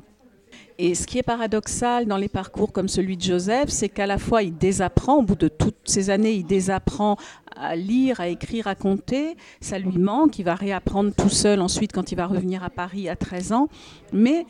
Et 0.82 0.96
ce 0.96 1.06
qui 1.06 1.18
est 1.18 1.24
paradoxal 1.24 2.06
dans 2.06 2.16
les 2.16 2.30
parcours 2.30 2.72
comme 2.72 2.88
celui 2.88 3.18
de 3.18 3.22
Joseph, 3.22 3.68
c'est 3.68 3.90
qu'à 3.90 4.08
la 4.08 4.18
fois 4.18 4.44
il 4.44 4.56
désapprend, 4.56 5.18
au 5.18 5.24
bout 5.24 5.36
de 5.36 5.50
toutes 5.50 5.76
ces 5.84 6.10
années, 6.10 6.32
il 6.32 6.46
désapprend 6.46 7.18
à 7.54 7.76
lire, 7.76 8.22
à 8.22 8.30
écrire, 8.30 8.66
à 8.66 8.76
compter. 8.76 9.36
Ça 9.60 9.78
lui 9.78 9.98
manque, 9.98 10.40
il 10.40 10.44
va 10.44 10.56
réapprendre 10.56 11.12
tout 11.14 11.28
seul 11.28 11.60
ensuite 11.60 11.92
quand 11.92 12.14
il 12.14 12.16
va 12.16 12.28
revenir 12.28 12.64
à 12.64 12.70
Paris 12.70 13.10
à 13.10 13.18
13 13.18 13.52
ans. 13.52 13.68
Mais 14.14 14.46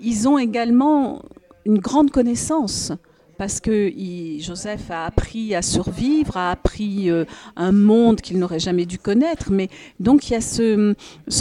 ils 0.00 0.26
ont 0.26 0.38
également 0.38 1.22
une 1.64 1.78
grande 1.78 2.10
connaissance 2.10 2.92
parce 3.40 3.58
que 3.58 3.90
Joseph 4.38 4.90
a 4.90 5.06
appris 5.06 5.54
à 5.54 5.62
survivre, 5.62 6.36
a 6.36 6.50
appris 6.50 7.10
euh, 7.10 7.24
un 7.56 7.72
monde 7.72 8.20
qu'il 8.20 8.38
n'aurait 8.38 8.58
jamais 8.58 8.84
dû 8.84 8.98
connaître. 8.98 9.50
Mais 9.50 9.70
donc 9.98 10.28
il 10.28 10.34
y 10.34 10.36
a 10.36 10.42
ce, 10.42 10.94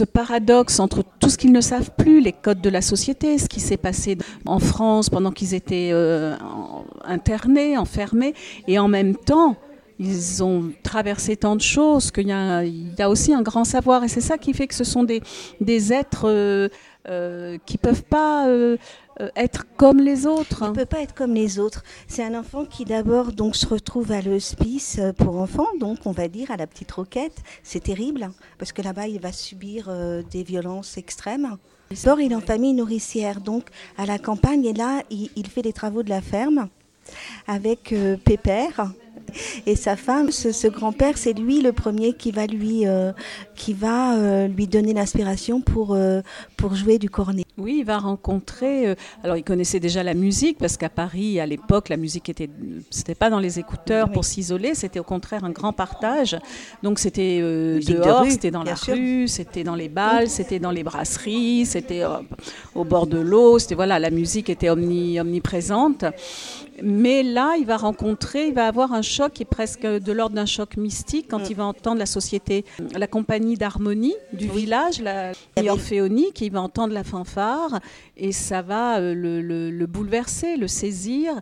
paradoxe 0.06 0.80
entre 0.80 1.04
tout 1.20 1.30
ce 1.30 1.38
qu'ils 1.38 1.52
ne 1.52 1.60
savent 1.60 1.92
plus, 1.98 2.22
les 2.22 2.32
codes 2.32 2.62
de 2.62 2.70
la 2.70 2.82
société, 2.82 3.38
ce 3.38 3.50
qui 3.50 3.60
s'est 3.60 3.76
passé 3.76 4.18
en 4.46 4.60
France 4.60 5.10
pendant 5.10 5.32
qu'ils 5.34 5.54
étaient 5.54 5.90
euh, 5.92 6.38
internés, 7.04 7.76
enfermés, 7.76 8.34
et 8.70 8.80
en 8.80 8.88
même 8.88 9.18
temps 9.18 9.58
ils 10.00 10.42
ont 10.42 10.72
traversé 10.84 11.36
tant 11.36 11.58
de 11.58 11.62
choses 11.62 12.12
qu'il 12.12 12.30
y, 12.30 12.32
a 12.32 13.10
aussi 13.10 13.34
un 13.34 13.42
grand 13.42 13.66
savoir. 13.66 14.06
Et 14.06 14.08
c'est 14.08 14.22
ça 14.22 14.38
qui 14.38 14.54
fait 14.54 14.68
que 14.68 14.76
ce 14.76 14.86
sont 14.86 15.04
des, 15.04 15.22
êtres 15.92 16.24
euh, 16.30 17.58
qui 17.66 17.76
ne 17.76 17.82
peuvent 17.82 18.06
pas 18.06 18.48
être 19.36 19.66
comme 19.76 20.00
les 20.00 20.26
autres. 20.26 20.64
Il 20.64 20.70
ne 20.70 20.76
peut 20.76 20.86
pas 20.86 21.02
être 21.02 21.14
comme 21.14 21.34
les 21.34 21.60
autres. 21.60 21.84
C'est 22.08 22.24
un 22.24 22.38
enfant 22.38 22.66
qui 22.66 22.86
d'abord 22.86 23.32
donc 23.32 23.56
se 23.56 23.66
retrouve 23.68 24.12
à 24.12 24.22
l'hospice 24.22 25.00
pour 25.18 25.38
enfants, 25.38 25.68
donc 25.80 26.00
on 26.06 26.12
va 26.12 26.28
dire 26.28 26.52
à 26.52 26.58
la 26.58 26.68
petite 26.68 26.92
roquette. 26.92 27.38
C'est 27.64 27.84
terrible 27.84 28.32
parce 28.58 28.72
que 28.72 28.82
là-bas 28.82 29.08
il 29.08 29.20
va 29.20 29.32
subir 29.32 29.92
des 30.32 30.44
violences 30.44 30.98
extrêmes. 30.98 31.58
D'abord 31.92 32.22
il 32.22 32.32
est 32.32 32.36
en 32.36 32.42
famille 32.42 32.74
nourricière, 32.74 33.42
donc 33.42 33.70
à 33.98 34.06
la 34.06 34.20
campagne 34.20 34.66
et 34.66 34.74
là 34.74 35.04
il 35.10 35.48
fait 35.48 35.64
les 35.64 35.74
travaux 35.74 36.04
de 36.04 36.10
la 36.10 36.22
ferme 36.22 36.70
avec 37.48 37.94
Pépère 38.24 38.94
et 39.66 39.76
sa 39.76 39.96
femme, 39.96 40.32
ce, 40.32 40.68
grand-père, 40.68 41.18
c'est 41.18 41.34
lui 41.34 41.62
le 41.62 41.72
premier 41.74 42.14
qui 42.14 42.32
va 42.32 42.46
lui, 42.46 42.88
euh, 42.88 43.12
qui 43.56 43.74
va 43.74 44.16
euh, 44.18 44.48
lui 44.48 44.68
donner 44.68 44.94
l'inspiration 44.94 45.62
pour, 45.62 45.94
euh, 45.94 46.22
pour 46.58 46.76
jouer 46.76 46.98
du 47.00 47.10
cornet. 47.10 47.44
Oui, 47.58 47.78
il 47.80 47.86
va 47.86 47.98
rencontrer. 47.98 48.96
alors, 49.24 49.36
il 49.36 49.44
connaissait 49.44 49.80
déjà 49.82 50.02
la 50.02 50.14
musique 50.14 50.58
parce 50.58 50.78
qu'à 50.78 50.88
Paris, 50.90 51.40
à 51.40 51.46
l'époque, 51.46 51.90
la 51.90 51.98
musique 51.98 52.30
était, 52.30 52.50
c'était 52.90 53.16
pas 53.16 53.30
dans 53.30 53.40
les 53.40 53.60
écouteurs 53.60 54.08
Oui. 54.08 54.14
pour 54.14 54.24
s'isoler. 54.24 54.76
C'était 54.76 55.00
au 55.00 55.04
contraire 55.04 55.44
un 55.44 55.50
grand 55.52 55.74
partage. 55.74 56.38
Donc, 56.84 57.00
c'était 57.00 57.40
de 57.42 57.80
dehors, 57.82 58.26
c'était 58.30 58.52
dans 58.52 58.64
la 58.64 58.78
sûr. 58.78 58.94
rue, 58.94 59.28
c'était 59.28 59.64
dans 59.66 59.76
les 59.76 59.90
bals, 59.90 60.30
c'était 60.30 60.60
dans 60.60 60.72
les 60.72 60.84
brasseries, 60.84 61.66
c'était 61.66 62.04
au 62.76 62.86
bord 62.86 63.08
de 63.08 63.20
l'eau. 63.20 63.60
C'était 63.60 63.76
voilà, 63.76 64.00
la 64.00 64.10
musique 64.10 64.50
était 64.50 64.70
omni- 64.70 65.20
omniprésente. 65.20 66.06
Mais 66.84 67.24
là, 67.24 67.56
il 67.60 67.66
va 67.66 67.78
rencontrer, 67.78 68.48
il 68.48 68.54
va 68.54 68.68
avoir 68.68 68.94
un 68.94 69.02
choc 69.02 69.34
qui 69.34 69.44
est 69.44 69.46
presque 69.46 69.86
de 69.86 70.12
l'ordre 70.12 70.36
d'un 70.36 70.46
choc 70.46 70.78
mystique 70.78 71.28
quand 71.30 71.40
Mm. 71.40 71.48
il 71.50 71.56
va 71.56 71.66
entendre 71.66 71.98
la 72.00 72.06
société, 72.06 72.66
la 72.96 73.08
compagnie 73.08 73.56
d'harmonie 73.56 74.16
du 74.34 74.50
Oui. 74.50 74.62
village, 74.62 75.02
la 75.02 75.32
avait- 75.56 75.70
orphéonique, 75.70 76.42
il 76.42 76.52
va 76.52 76.62
entendre 76.62 76.94
la 76.94 77.04
fanfare 77.04 77.80
et 78.18 78.32
ça 78.32 78.62
va 78.62 79.00
euh, 79.00 79.14
le, 79.14 79.42
le- 79.42 79.72
le 79.72 79.86
bouleverser, 79.88 80.58
le 80.58 80.68
saisir. 80.68 81.34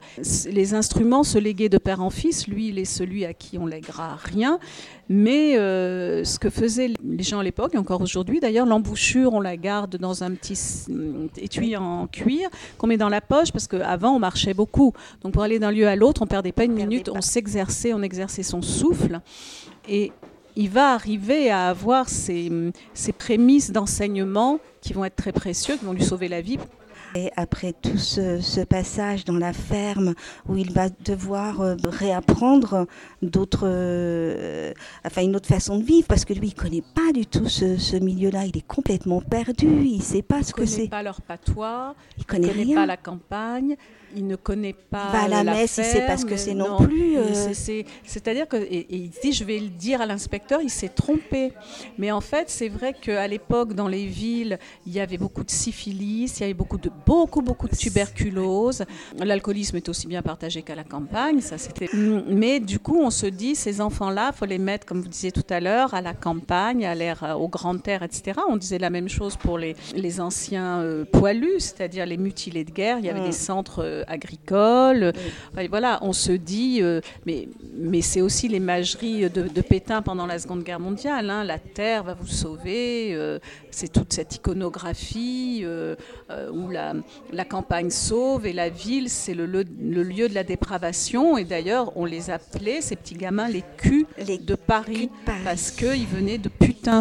Les 0.51 0.74
instruments 0.74 1.24
se 1.24 1.38
léguaient 1.38 1.70
de 1.70 1.77
père 1.77 2.01
en 2.01 2.10
fils, 2.10 2.48
lui, 2.48 2.70
il 2.70 2.79
est 2.79 2.86
celui 2.86 3.25
à 3.25 3.34
qui 3.34 3.58
on 3.58 3.65
lèguera 3.65 4.15
rien. 4.15 4.60
Mais 5.10 5.58
euh, 5.58 6.24
ce 6.26 6.38
que 6.38 6.50
faisaient 6.50 6.92
les 7.04 7.24
gens 7.24 7.40
à 7.40 7.44
l'époque, 7.44 7.76
et 7.76 7.78
encore 7.78 8.02
aujourd'hui 8.02 8.40
d'ailleurs, 8.42 8.66
l'embouchure, 8.66 9.34
on 9.34 9.40
la 9.40 9.56
garde 9.56 9.96
dans 9.96 10.24
un 10.24 10.32
petit 10.32 10.54
s- 10.54 10.90
étui 11.38 11.78
en 11.78 12.08
cuir 12.08 12.50
qu'on 12.78 12.88
met 12.88 12.98
dans 12.98 13.08
la 13.08 13.22
poche 13.22 13.52
parce 13.54 13.68
qu'avant 13.68 14.12
on 14.16 14.20
marchait 14.20 14.54
beaucoup. 14.54 14.94
Donc 15.22 15.32
pour 15.34 15.44
aller 15.44 15.60
d'un 15.60 15.72
lieu 15.72 15.88
à 15.88 15.96
l'autre, 15.96 16.22
on 16.22 16.28
perdait 16.28 16.52
pas 16.52 16.66
une 16.66 16.74
minute, 16.74 17.10
on 17.10 17.22
s'exerçait, 17.22 17.94
on 17.94 18.02
exerçait 18.02 18.44
son 18.44 18.62
souffle. 18.62 19.22
Et 19.88 20.12
il 20.58 20.70
va 20.70 20.92
arriver 20.94 21.52
à 21.52 21.70
avoir 21.70 22.10
ces, 22.10 22.52
ces 22.94 23.14
prémices 23.14 23.72
d'enseignement 23.72 24.60
qui 24.82 24.92
vont 24.94 25.06
être 25.06 25.16
très 25.16 25.32
précieux, 25.32 25.78
qui 25.78 25.86
vont 25.86 25.94
lui 25.94 26.04
sauver 26.04 26.28
la 26.28 26.42
vie. 26.42 26.58
Et 27.16 27.32
après 27.36 27.74
tout 27.74 27.98
ce, 27.98 28.40
ce 28.42 28.62
passage 28.62 29.26
dans 29.26 29.38
la 29.38 29.54
ferme 29.54 30.14
où 30.48 30.58
il 30.58 30.72
va 30.72 30.90
devoir 31.06 31.62
euh, 31.62 31.76
réapprendre 31.86 32.86
d'autres, 33.22 33.64
euh, 33.68 34.74
enfin 35.06 35.24
une 35.24 35.36
autre 35.36 35.48
façon 35.48 35.78
de 35.78 35.84
vivre 35.84 36.08
parce 36.08 36.26
que 36.26 36.34
lui 36.34 36.48
il 36.48 36.54
connaît 36.54 36.84
pas 36.96 37.12
du 37.14 37.26
tout 37.26 37.48
ce, 37.48 37.78
ce 37.78 37.96
milieu-là, 37.96 38.46
il 38.46 38.58
est 38.58 38.68
complètement 38.68 39.22
perdu, 39.22 39.84
il 39.86 40.02
sait 40.04 40.22
pas 40.22 40.44
ce 40.44 40.50
Il 40.50 40.54
que 40.54 40.62
ne 40.62 40.66
c'est, 40.66 40.76
connaît 40.78 40.90
pas 40.90 41.04
leur 41.04 41.22
patois, 41.22 41.96
il 42.18 42.22
il 42.22 42.26
connaît 42.26 42.48
ne 42.48 42.52
connaît 42.52 42.64
rien. 42.66 42.76
pas 42.76 42.86
la 42.86 42.98
campagne, 42.98 43.76
il 44.16 44.26
ne 44.28 44.36
connaît 44.36 44.74
pas 44.74 45.08
Il 45.10 45.12
va 45.14 45.24
à 45.40 45.44
la 45.44 45.52
euh, 45.52 45.56
messe, 45.56 45.78
il 45.78 45.84
sait 45.84 46.06
pas 46.06 46.18
ce 46.18 46.24
que 46.26 46.36
ferme, 46.36 46.42
c'est 46.42 46.54
non 46.54 46.78
plus, 46.78 47.12
Il- 47.14 47.18
euh. 47.18 47.34
c'est- 47.34 47.54
c'est- 47.54 47.86
C'est-à-dire 48.06 48.48
que, 48.48 48.58
et, 48.58 48.80
et 48.80 48.96
il 48.96 49.10
dit, 49.22 49.34
je 49.34 49.44
vais 49.44 49.60
le 49.60 49.68
dire 49.70 50.02
à 50.02 50.06
l'inspecteur, 50.06 50.62
il 50.62 50.70
s'est 50.70 50.90
trompé. 50.90 51.54
Mais 51.98 52.12
en 52.12 52.22
fait, 52.22 52.50
c'est 52.50 52.70
vrai 52.70 52.94
qu'à 52.94 53.28
l'époque, 53.28 53.74
dans 53.74 53.88
les 53.88 54.06
villes, 54.06 54.58
il 54.86 54.94
y 54.94 55.00
avait 55.00 55.18
beaucoup 55.18 55.44
de 55.44 55.52
syphilis, 55.52 56.38
il 56.38 56.42
y 56.42 56.44
avait 56.46 56.54
beaucoup 56.54 56.78
de 56.78 56.90
beaucoup 57.06 57.42
beaucoup 57.42 57.68
de 57.68 57.76
tuberculose. 57.76 58.84
L'alcoolisme 59.20 59.76
est 59.78 59.90
aussi 59.90 60.08
bien 60.08 60.22
partagé 60.22 60.62
qu'à 60.62 60.76
la 60.76 60.84
campagne, 60.84 61.42
ça 61.42 61.58
c'était. 61.58 61.90
Mais 62.28 62.60
du 62.60 62.80
coup, 62.80 63.00
on 63.02 63.10
se 63.10 63.26
dit, 63.26 63.56
ces 63.56 63.82
enfants-là, 63.82 64.32
faut 64.32 64.46
les 64.46 64.58
mettre, 64.58 64.86
comme 64.86 65.02
vous 65.02 65.08
disiez 65.08 65.32
tout 65.32 65.46
à 65.50 65.60
l'heure, 65.60 65.94
à 65.94 66.02
la 66.02 66.14
campagne, 66.14 66.86
à 66.86 66.96
l'air, 66.96 67.24
euh, 67.24 67.34
aux 67.34 67.48
grandes 67.50 67.84
terres, 67.84 68.04
etc. 68.04 68.40
On 68.50 68.58
disait 68.58 68.78
la 68.80 68.90
même 68.90 69.10
chose 69.10 69.36
pour 69.36 69.58
les, 69.58 69.76
les 69.96 70.20
anciens 70.22 70.80
euh, 70.82 71.06
poilus, 71.06 71.60
c'est-à-dire 71.60 72.06
les 72.06 72.18
mutilés 72.18 72.64
de 72.64 72.72
guerre. 72.72 73.00
Il 73.00 73.06
y 73.06 73.10
avait 73.10 73.18
Mm. 73.22 73.26
des 73.26 73.32
centres 73.32 73.97
Enfin, 75.54 75.68
voilà, 75.70 76.00
on 76.01 76.13
se 76.13 76.32
dit, 76.32 76.80
euh, 76.82 77.01
mais, 77.25 77.48
mais 77.75 78.01
c'est 78.01 78.22
aussi 78.22 78.48
l'imagerie 78.48 79.30
de, 79.30 79.48
de 79.48 79.62
Pétain 79.62 80.01
pendant 80.01 80.25
la 80.25 80.39
Seconde 80.39 80.63
Guerre 80.63 80.80
mondiale. 80.80 81.30
hein, 81.30 81.44
la 81.44 81.60
terre 81.60 82.04
va 82.04 82.13
vous 82.13 82.27
sauver. 82.27 83.13
euh, 83.13 83.39
c'est 83.72 83.92
toute 83.92 84.12
cette 84.13 84.36
iconographie 84.36 85.62
euh, 85.63 85.96
où 86.51 86.70
la, 86.70 86.94
la 87.32 87.46
campagne 87.46 87.89
sauve 87.89 88.46
et 88.46 88.54
la 88.54 88.70
ville, 88.70 89.10
c'est 89.10 89.34
le, 89.34 89.46
le- 89.46 89.63
le 89.80 90.04
lieu 90.04 90.27
de 90.30 90.34
la 90.34 90.44
dépravation. 90.44 91.38
Et 91.38 91.44
d'ailleurs, 91.44 91.92
on 91.96 92.06
les 92.06 92.30
appelait, 92.30 92.82
ces 92.82 92.96
petits 92.96 93.16
gamins, 93.16 93.48
les 93.48 93.63
culs 93.77 94.06
Les 94.25 94.38
de 94.38 94.56
Paris. 94.56 95.08
de 95.08 95.25
Paris. 95.25 95.42
Parce 95.44 95.72
qu'ils 95.72 96.08
venaient 96.08 96.38
de 96.38 96.50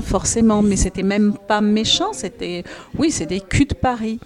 forcément. 0.02 0.62
Mais 0.62 0.76
c'était 0.76 1.02
même 1.02 1.34
pas 1.48 1.60
méchant. 1.60 2.12
C'était, 2.12 2.64
oui, 2.98 3.10
c'est 3.10 3.26
des 3.26 3.40
culs 3.40 3.66
de 3.66 3.74
Paris. 3.74 4.20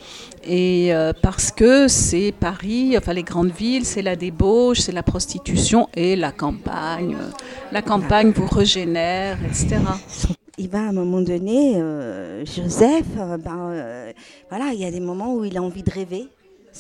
Et 0.44 0.94
euh, 0.94 1.12
parce 1.20 1.50
que 1.50 1.86
c'est 1.86 2.32
Paris, 2.32 2.96
enfin 2.96 3.12
les 3.12 3.22
grandes 3.22 3.50
villes, 3.52 3.84
c'est 3.84 4.00
la 4.00 4.16
débauche, 4.16 4.80
c'est 4.80 4.92
la 4.92 5.02
prostitution 5.02 5.88
et 5.94 6.16
la 6.16 6.32
campagne. 6.32 7.14
La 7.72 7.82
campagne 7.82 8.30
vous 8.30 8.46
régénère, 8.46 9.38
etc. 9.44 9.76
Il 10.62 10.68
va 10.68 10.80
à 10.80 10.88
un 10.88 10.92
moment 10.92 11.22
donné, 11.22 11.76
euh, 11.76 12.44
Joseph, 12.44 13.06
euh, 13.16 13.38
ben, 13.38 13.70
euh, 13.70 14.12
voilà, 14.50 14.72
il 14.74 14.80
y 14.80 14.84
a 14.84 14.90
des 14.90 15.00
moments 15.00 15.34
où 15.34 15.46
il 15.46 15.56
a 15.56 15.62
envie 15.62 15.82
de 15.82 15.90
rêver. 15.90 16.28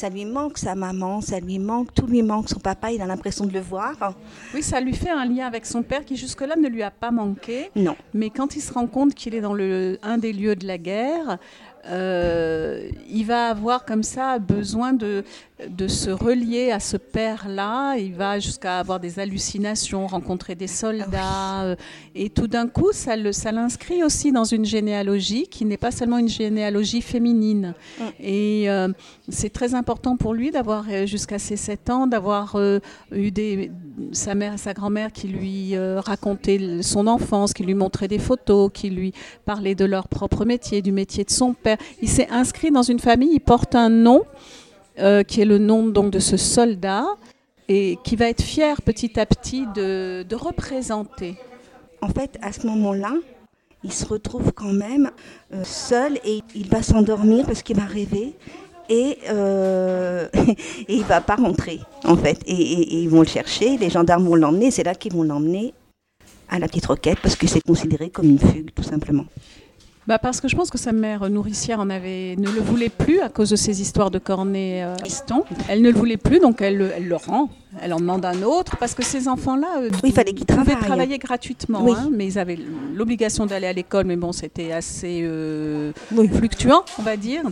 Ça 0.00 0.08
lui 0.08 0.24
manque 0.24 0.56
sa 0.56 0.74
maman, 0.74 1.20
ça 1.20 1.40
lui 1.40 1.58
manque, 1.58 1.92
tout 1.92 2.06
lui 2.06 2.22
manque. 2.22 2.48
Son 2.48 2.58
papa, 2.58 2.90
il 2.90 3.02
a 3.02 3.06
l'impression 3.06 3.44
de 3.44 3.52
le 3.52 3.60
voir. 3.60 4.14
Oui, 4.54 4.62
ça 4.62 4.80
lui 4.80 4.94
fait 4.94 5.10
un 5.10 5.26
lien 5.26 5.46
avec 5.46 5.66
son 5.66 5.82
père 5.82 6.06
qui 6.06 6.16
jusque-là 6.16 6.56
ne 6.56 6.68
lui 6.68 6.82
a 6.82 6.90
pas 6.90 7.10
manqué. 7.10 7.70
Non. 7.76 7.94
Mais 8.14 8.30
quand 8.30 8.56
il 8.56 8.62
se 8.62 8.72
rend 8.72 8.86
compte 8.86 9.14
qu'il 9.14 9.34
est 9.34 9.42
dans 9.42 9.52
le, 9.52 9.98
un 10.02 10.16
des 10.16 10.32
lieux 10.32 10.56
de 10.56 10.66
la 10.66 10.78
guerre, 10.78 11.36
euh, 11.86 12.88
il 13.08 13.24
va 13.24 13.48
avoir 13.48 13.84
comme 13.84 14.02
ça 14.02 14.38
besoin 14.38 14.92
de, 14.92 15.24
de 15.68 15.88
se 15.88 16.10
relier 16.10 16.70
à 16.70 16.80
ce 16.80 16.96
père-là. 16.96 17.96
Il 17.96 18.14
va 18.14 18.38
jusqu'à 18.38 18.78
avoir 18.78 19.00
des 19.00 19.18
hallucinations, 19.18 20.06
rencontrer 20.06 20.54
des 20.54 20.66
soldats. 20.66 21.62
euh, 21.64 21.76
et 22.14 22.30
tout 22.30 22.46
d'un 22.46 22.68
coup, 22.68 22.92
ça 22.92 23.16
l'inscrit 23.16 24.02
aussi 24.02 24.32
dans 24.32 24.44
une 24.44 24.64
généalogie 24.64 25.46
qui 25.48 25.64
n'est 25.64 25.76
pas 25.76 25.90
seulement 25.90 26.18
une 26.18 26.28
généalogie 26.28 27.02
féminine. 27.02 27.74
Mm. 27.98 28.02
Et 28.20 28.70
euh, 28.70 28.88
c'est 29.28 29.50
très 29.50 29.74
important 29.74 30.16
pour 30.16 30.34
lui 30.34 30.50
d'avoir, 30.50 30.84
jusqu'à 31.06 31.38
ses 31.38 31.56
7 31.56 31.90
ans, 31.90 32.06
d'avoir 32.06 32.56
euh, 32.56 32.80
eu 33.12 33.30
des, 33.30 33.70
sa 34.12 34.34
mère 34.34 34.54
et 34.54 34.58
sa 34.58 34.72
grand-mère 34.72 35.12
qui 35.12 35.28
lui 35.28 35.76
racontaient 35.76 36.82
son 36.82 37.06
enfance, 37.06 37.52
qui 37.52 37.64
lui 37.64 37.74
montraient 37.74 38.08
des 38.08 38.18
photos, 38.18 38.70
qui 38.72 38.90
lui 38.90 39.12
parlaient 39.44 39.74
de 39.74 39.84
leur 39.84 40.08
propre 40.08 40.44
métier, 40.44 40.82
du 40.82 40.92
métier 40.92 41.24
de 41.24 41.30
son 41.30 41.52
père. 41.52 41.69
Il 42.02 42.08
s'est 42.08 42.28
inscrit 42.30 42.70
dans 42.70 42.82
une 42.82 42.98
famille, 42.98 43.30
il 43.34 43.40
porte 43.40 43.74
un 43.74 43.88
nom 43.88 44.22
euh, 44.98 45.22
qui 45.22 45.40
est 45.40 45.44
le 45.44 45.58
nom 45.58 45.86
donc 45.86 46.10
de 46.10 46.18
ce 46.18 46.36
soldat 46.36 47.06
et 47.68 47.98
qui 48.04 48.16
va 48.16 48.28
être 48.28 48.42
fier 48.42 48.82
petit 48.82 49.18
à 49.18 49.26
petit 49.26 49.66
de, 49.74 50.34
représenter. 50.34 51.36
En 52.02 52.08
fait, 52.08 52.38
à 52.42 52.52
ce 52.52 52.66
moment-là, 52.66 53.12
il 53.84 53.92
se 53.92 54.04
retrouve 54.04 54.52
quand 54.52 54.72
même 54.72 55.10
euh, 55.54 55.62
seul 55.64 56.18
et 56.24 56.40
il 56.54 56.68
va 56.68 56.82
s'endormir 56.82 57.46
parce 57.46 57.62
qu'il 57.62 57.76
va 57.76 57.84
rêver. 57.84 58.34
Et, 58.88 59.18
euh, 59.30 60.28
et 60.88 60.96
il 60.96 61.04
va 61.04 61.20
pas 61.20 61.36
rentrer, 61.36 61.78
en 62.04 62.16
fait. 62.16 62.40
Et, 62.46 62.52
et- 62.54 62.94
et 62.94 63.02
ils 63.02 63.08
vont 63.08 63.20
le 63.20 63.26
chercher, 63.28 63.76
les 63.78 63.88
gendarmes 63.88 64.24
vont 64.26 64.34
l'emmener, 64.34 64.70
c'est 64.72 64.82
là 64.82 64.94
qu'ils 64.96 65.12
vont 65.12 65.22
l'emmener 65.22 65.72
à 66.48 66.58
la 66.58 66.66
petite 66.66 66.86
roquette 66.86 67.18
parce 67.22 67.36
que 67.36 67.46
c'est 67.46 67.60
considéré 67.60 68.10
comme 68.10 68.28
une 68.28 68.40
fugue, 68.40 68.70
tout 68.74 68.82
simplement. 68.82 69.26
Bah 70.06 70.18
parce 70.18 70.40
que 70.40 70.48
je 70.48 70.56
pense 70.56 70.70
que 70.70 70.78
sa 70.78 70.92
mère 70.92 71.28
nourricière 71.30 71.78
en 71.78 71.88
avait, 71.90 72.34
ne 72.36 72.48
le 72.50 72.60
voulait 72.60 72.88
plus 72.88 73.20
à 73.20 73.28
cause 73.28 73.50
de 73.50 73.56
ces 73.56 73.80
histoires 73.82 74.10
de 74.10 74.18
cornet 74.18 74.82
euh, 74.82 74.96
piston. 74.96 75.44
Elle 75.68 75.82
ne 75.82 75.90
le 75.90 75.96
voulait 75.96 76.16
plus, 76.16 76.40
donc 76.40 76.62
elle, 76.62 76.78
le- 76.78 76.90
elle 76.96 77.06
le 77.06 77.16
rend. 77.16 77.50
Elle 77.80 77.92
en 77.92 78.00
demande 78.00 78.24
un 78.24 78.42
autre 78.42 78.76
parce 78.78 78.94
que 78.94 79.04
ces 79.04 79.28
enfants-là 79.28 79.68
euh, 79.82 79.90
Oui, 80.02 80.08
il 80.08 80.12
fallait 80.12 80.32
qu'ils 80.32 80.46
pouvaient 80.46 80.64
travaillent. 80.64 80.84
travailler 80.86 81.18
gratuitement, 81.18 81.82
Oui. 81.84 81.92
hein, 81.96 82.08
mais 82.12 82.26
ils 82.26 82.38
avaient 82.38 82.58
l'obligation 82.94 83.46
d'aller 83.46 83.66
à 83.68 83.72
l'école, 83.72 84.06
mais 84.06 84.16
bon, 84.16 84.32
c'était 84.32 84.72
assez 84.72 85.20
euh, 85.22 85.92
Oui. 86.16 86.28
fluctuant, 86.28 86.82
on 86.98 87.02
va 87.02 87.16
dire. 87.16 87.42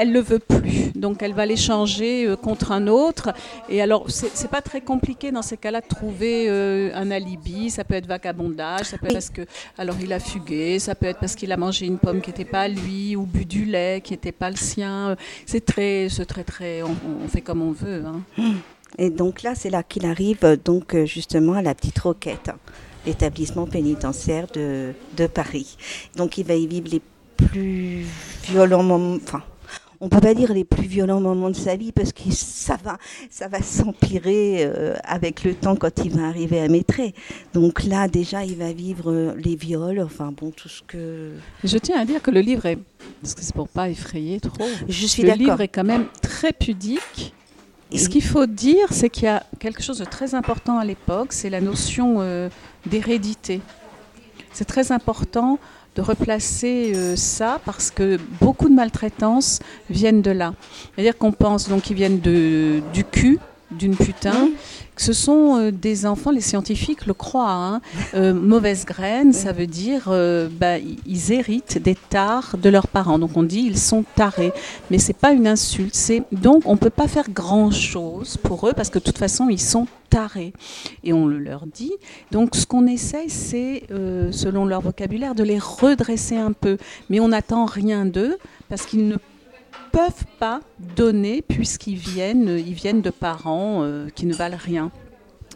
Elle 0.00 0.12
le 0.12 0.20
veut 0.20 0.38
plus, 0.38 0.92
donc 0.94 1.22
elle 1.22 1.34
va 1.34 1.44
l'échanger 1.44 2.24
euh, 2.24 2.36
contre 2.36 2.70
un 2.70 2.86
autre. 2.86 3.32
Et 3.68 3.82
alors, 3.82 4.06
c'est 4.08 4.50
pas 4.50 4.62
très 4.62 4.80
compliqué 4.80 5.32
dans 5.32 5.42
ces 5.42 5.56
cas-là 5.56 5.80
de 5.80 5.88
trouver 5.88 6.46
euh, 6.48 6.90
un 6.94 7.10
alibi. 7.10 7.68
Ça 7.68 7.82
peut 7.82 7.94
être 7.94 8.06
vagabondage, 8.06 8.86
ça 8.86 8.98
peut 8.98 9.06
être 9.06 9.14
parce 9.14 9.30
que 9.30 9.42
alors 9.76 9.96
il 10.00 10.12
a 10.12 10.20
fugué, 10.20 10.78
ça 10.78 10.94
peut 10.94 11.06
être 11.06 11.18
parce 11.18 11.34
qu'il 11.34 11.50
a 11.50 11.56
mangé 11.56 11.86
une 11.86 11.98
pomme 11.98 12.20
qui 12.20 12.30
n'était 12.30 12.44
pas 12.44 12.68
lui 12.68 13.16
ou 13.16 13.26
bu 13.26 13.44
du 13.44 13.64
lait 13.64 14.00
qui 14.02 14.12
n'était 14.12 14.32
pas 14.32 14.50
le 14.50 14.56
sien. 14.56 15.16
C'est 15.46 15.64
très, 15.64 16.08
très, 16.08 16.44
très. 16.44 16.82
On, 16.82 17.28
fait 17.28 17.40
comme 17.40 17.62
on 17.62 17.72
veut. 17.72 18.04
hein. 18.06 18.22
Et 18.96 19.10
donc 19.10 19.42
là, 19.42 19.54
c'est 19.54 19.70
là 19.70 19.82
qu'il 19.82 20.06
arrive 20.06 20.58
donc 20.64 20.94
euh, 20.94 21.04
justement 21.04 21.54
à 21.54 21.62
la 21.62 21.74
petite 21.74 21.98
roquette, 21.98 22.50
l'établissement 23.04 23.66
pénitentiaire 23.66 24.46
de, 24.54 24.94
Paris. 25.26 25.76
Donc 26.16 26.38
il 26.38 26.46
va 26.46 26.54
y 26.54 26.66
vivre 26.66 26.88
les 26.90 27.02
plus 27.36 28.06
violents 28.44 28.82
moments, 28.82 29.18
on 30.00 30.08
peut 30.08 30.20
pas 30.20 30.34
dire 30.34 30.52
les 30.52 30.64
plus 30.64 30.86
violents 30.86 31.20
moments 31.20 31.50
de 31.50 31.56
sa 31.56 31.74
vie 31.76 31.90
parce 31.92 32.12
que 32.12 32.30
ça 32.30 32.76
va, 32.82 32.98
ça 33.30 33.48
va 33.48 33.60
s'empirer 33.62 34.58
euh, 34.64 34.94
avec 35.04 35.42
le 35.44 35.54
temps 35.54 35.74
quand 35.76 36.04
il 36.04 36.12
va 36.12 36.28
arriver 36.28 36.60
à 36.60 36.68
Maîtré. 36.68 37.14
Donc 37.52 37.82
là, 37.84 38.06
déjà, 38.08 38.44
il 38.44 38.56
va 38.56 38.72
vivre 38.72 39.10
euh, 39.10 39.34
les 39.36 39.56
viols, 39.56 40.00
enfin 40.00 40.32
bon, 40.32 40.50
tout 40.50 40.68
ce 40.68 40.82
que. 40.82 41.32
Je 41.64 41.78
tiens 41.78 41.98
à 41.98 42.04
dire 42.04 42.22
que 42.22 42.30
le 42.30 42.40
livre 42.40 42.66
est, 42.66 42.78
parce 43.22 43.34
que 43.34 43.42
c'est 43.42 43.54
pour 43.54 43.68
pas 43.68 43.88
effrayer 43.88 44.38
trop. 44.40 44.66
Je 44.88 45.06
suis 45.06 45.22
Le 45.22 45.28
d'accord. 45.30 45.44
livre 45.44 45.60
est 45.62 45.68
quand 45.68 45.84
même 45.84 46.06
très 46.22 46.52
pudique. 46.52 47.34
Et- 47.90 47.98
Ce 47.98 48.08
qu'il 48.08 48.22
faut 48.22 48.46
dire, 48.46 48.86
c'est 48.90 49.08
qu'il 49.10 49.24
y 49.24 49.28
a 49.28 49.42
quelque 49.58 49.82
chose 49.82 49.98
de 49.98 50.04
très 50.04 50.34
important 50.34 50.78
à 50.78 50.84
l'époque, 50.84 51.32
c'est 51.32 51.50
la 51.50 51.60
notion 51.60 52.16
euh, 52.20 52.48
d'hérédité. 52.86 53.60
C'est 54.52 54.64
très 54.66 54.92
important 54.92 55.58
de 55.98 56.02
replacer 56.02 56.92
euh, 56.94 57.16
ça 57.16 57.60
parce 57.64 57.90
que 57.90 58.18
beaucoup 58.40 58.68
de 58.68 58.74
maltraitances 58.74 59.58
viennent 59.90 60.22
de 60.22 60.30
là. 60.30 60.54
C'est-à-dire 60.94 61.18
qu'on 61.18 61.32
pense 61.32 61.68
donc 61.68 61.82
qu'ils 61.82 61.96
viennent 61.96 62.20
de, 62.20 62.80
du 62.94 63.02
cul 63.02 63.40
d'une 63.70 63.96
putain. 63.96 64.50
Ce 64.96 65.12
sont 65.12 65.56
euh, 65.58 65.70
des 65.70 66.06
enfants, 66.06 66.30
les 66.30 66.40
scientifiques 66.40 67.06
le 67.06 67.14
croient. 67.14 67.50
Hein. 67.50 67.80
Euh, 68.14 68.34
mauvaise 68.34 68.84
graine, 68.84 69.32
ça 69.32 69.52
veut 69.52 69.66
dire 69.66 70.06
euh, 70.08 70.48
bah, 70.50 70.78
ils 70.78 71.32
héritent 71.32 71.78
des 71.78 71.94
tares 71.94 72.56
de 72.58 72.68
leurs 72.68 72.88
parents. 72.88 73.18
Donc 73.18 73.36
on 73.36 73.42
dit 73.42 73.60
ils 73.60 73.78
sont 73.78 74.04
tarés, 74.16 74.52
mais 74.90 74.98
c'est 74.98 75.16
pas 75.16 75.32
une 75.32 75.46
insulte. 75.46 75.94
C'est 75.94 76.22
donc 76.32 76.62
on 76.66 76.76
peut 76.76 76.90
pas 76.90 77.08
faire 77.08 77.30
grand 77.30 77.70
chose 77.70 78.36
pour 78.36 78.68
eux 78.68 78.72
parce 78.72 78.90
que 78.90 78.98
de 78.98 79.04
toute 79.04 79.18
façon 79.18 79.48
ils 79.48 79.60
sont 79.60 79.86
tarés 80.10 80.52
et 81.04 81.12
on 81.12 81.26
le 81.26 81.38
leur 81.38 81.66
dit. 81.66 81.92
Donc 82.32 82.56
ce 82.56 82.66
qu'on 82.66 82.86
essaye, 82.86 83.30
c'est 83.30 83.84
selon 83.90 84.64
leur 84.64 84.80
vocabulaire 84.80 85.34
de 85.34 85.44
les 85.44 85.58
redresser 85.58 86.36
un 86.36 86.52
peu, 86.52 86.78
mais 87.10 87.20
on 87.20 87.28
n'attend 87.28 87.66
rien 87.66 88.06
d'eux 88.06 88.38
parce 88.68 88.86
qu'ils 88.86 89.06
ne 89.08 89.16
peuvent 89.98 90.26
pas 90.38 90.60
donner 90.96 91.42
puisqu'ils 91.42 91.96
viennent, 91.96 92.56
ils 92.56 92.72
viennent 92.72 93.02
de 93.02 93.10
parents 93.10 93.82
euh, 93.82 94.08
qui 94.14 94.26
ne 94.26 94.34
valent 94.34 94.56
rien. 94.56 94.92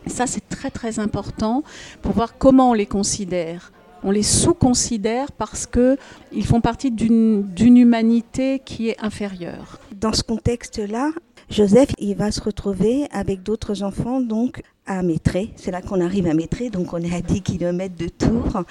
Ça, 0.09 0.27
c'est 0.27 0.49
très 0.49 0.69
très 0.69 0.99
important 0.99 1.63
pour 2.03 2.11
voir 2.11 2.37
comment 2.39 2.71
on 2.71 2.75
les 2.75 2.87
considère. 2.87 3.71
On 4.03 4.11
les 4.11 4.25
sous-considère 4.25 5.31
parce 5.31 5.65
que 5.65 5.97
ils 6.33 6.45
font 6.45 6.61
partie 6.61 6.91
d'une 6.91 7.77
humanité 7.77 8.59
qui 8.59 8.89
est 8.89 9.01
inférieure. 9.01 9.79
Dans 9.93 10.13
ce 10.13 10.25
contexte-là, 10.25 11.11
Joseph, 11.49 11.91
il 11.99 12.17
va 12.17 12.33
se 12.33 12.41
retrouver 12.41 13.07
avec 13.13 13.45
d'autres 13.45 13.85
enfants, 13.85 14.21
donc 14.21 14.63
à 14.87 15.03
Métré. 15.03 15.51
C'est 15.57 15.71
là 15.71 15.81
qu'on 15.81 16.01
arrive 16.01 16.27
à 16.27 16.35
Métré, 16.35 16.71
donc 16.71 16.93
on 16.93 16.99
est 16.99 17.15
à 17.15 17.21
10 17.21 17.43
km 17.43 17.95
de 17.97 18.09
Tours. 18.09 18.63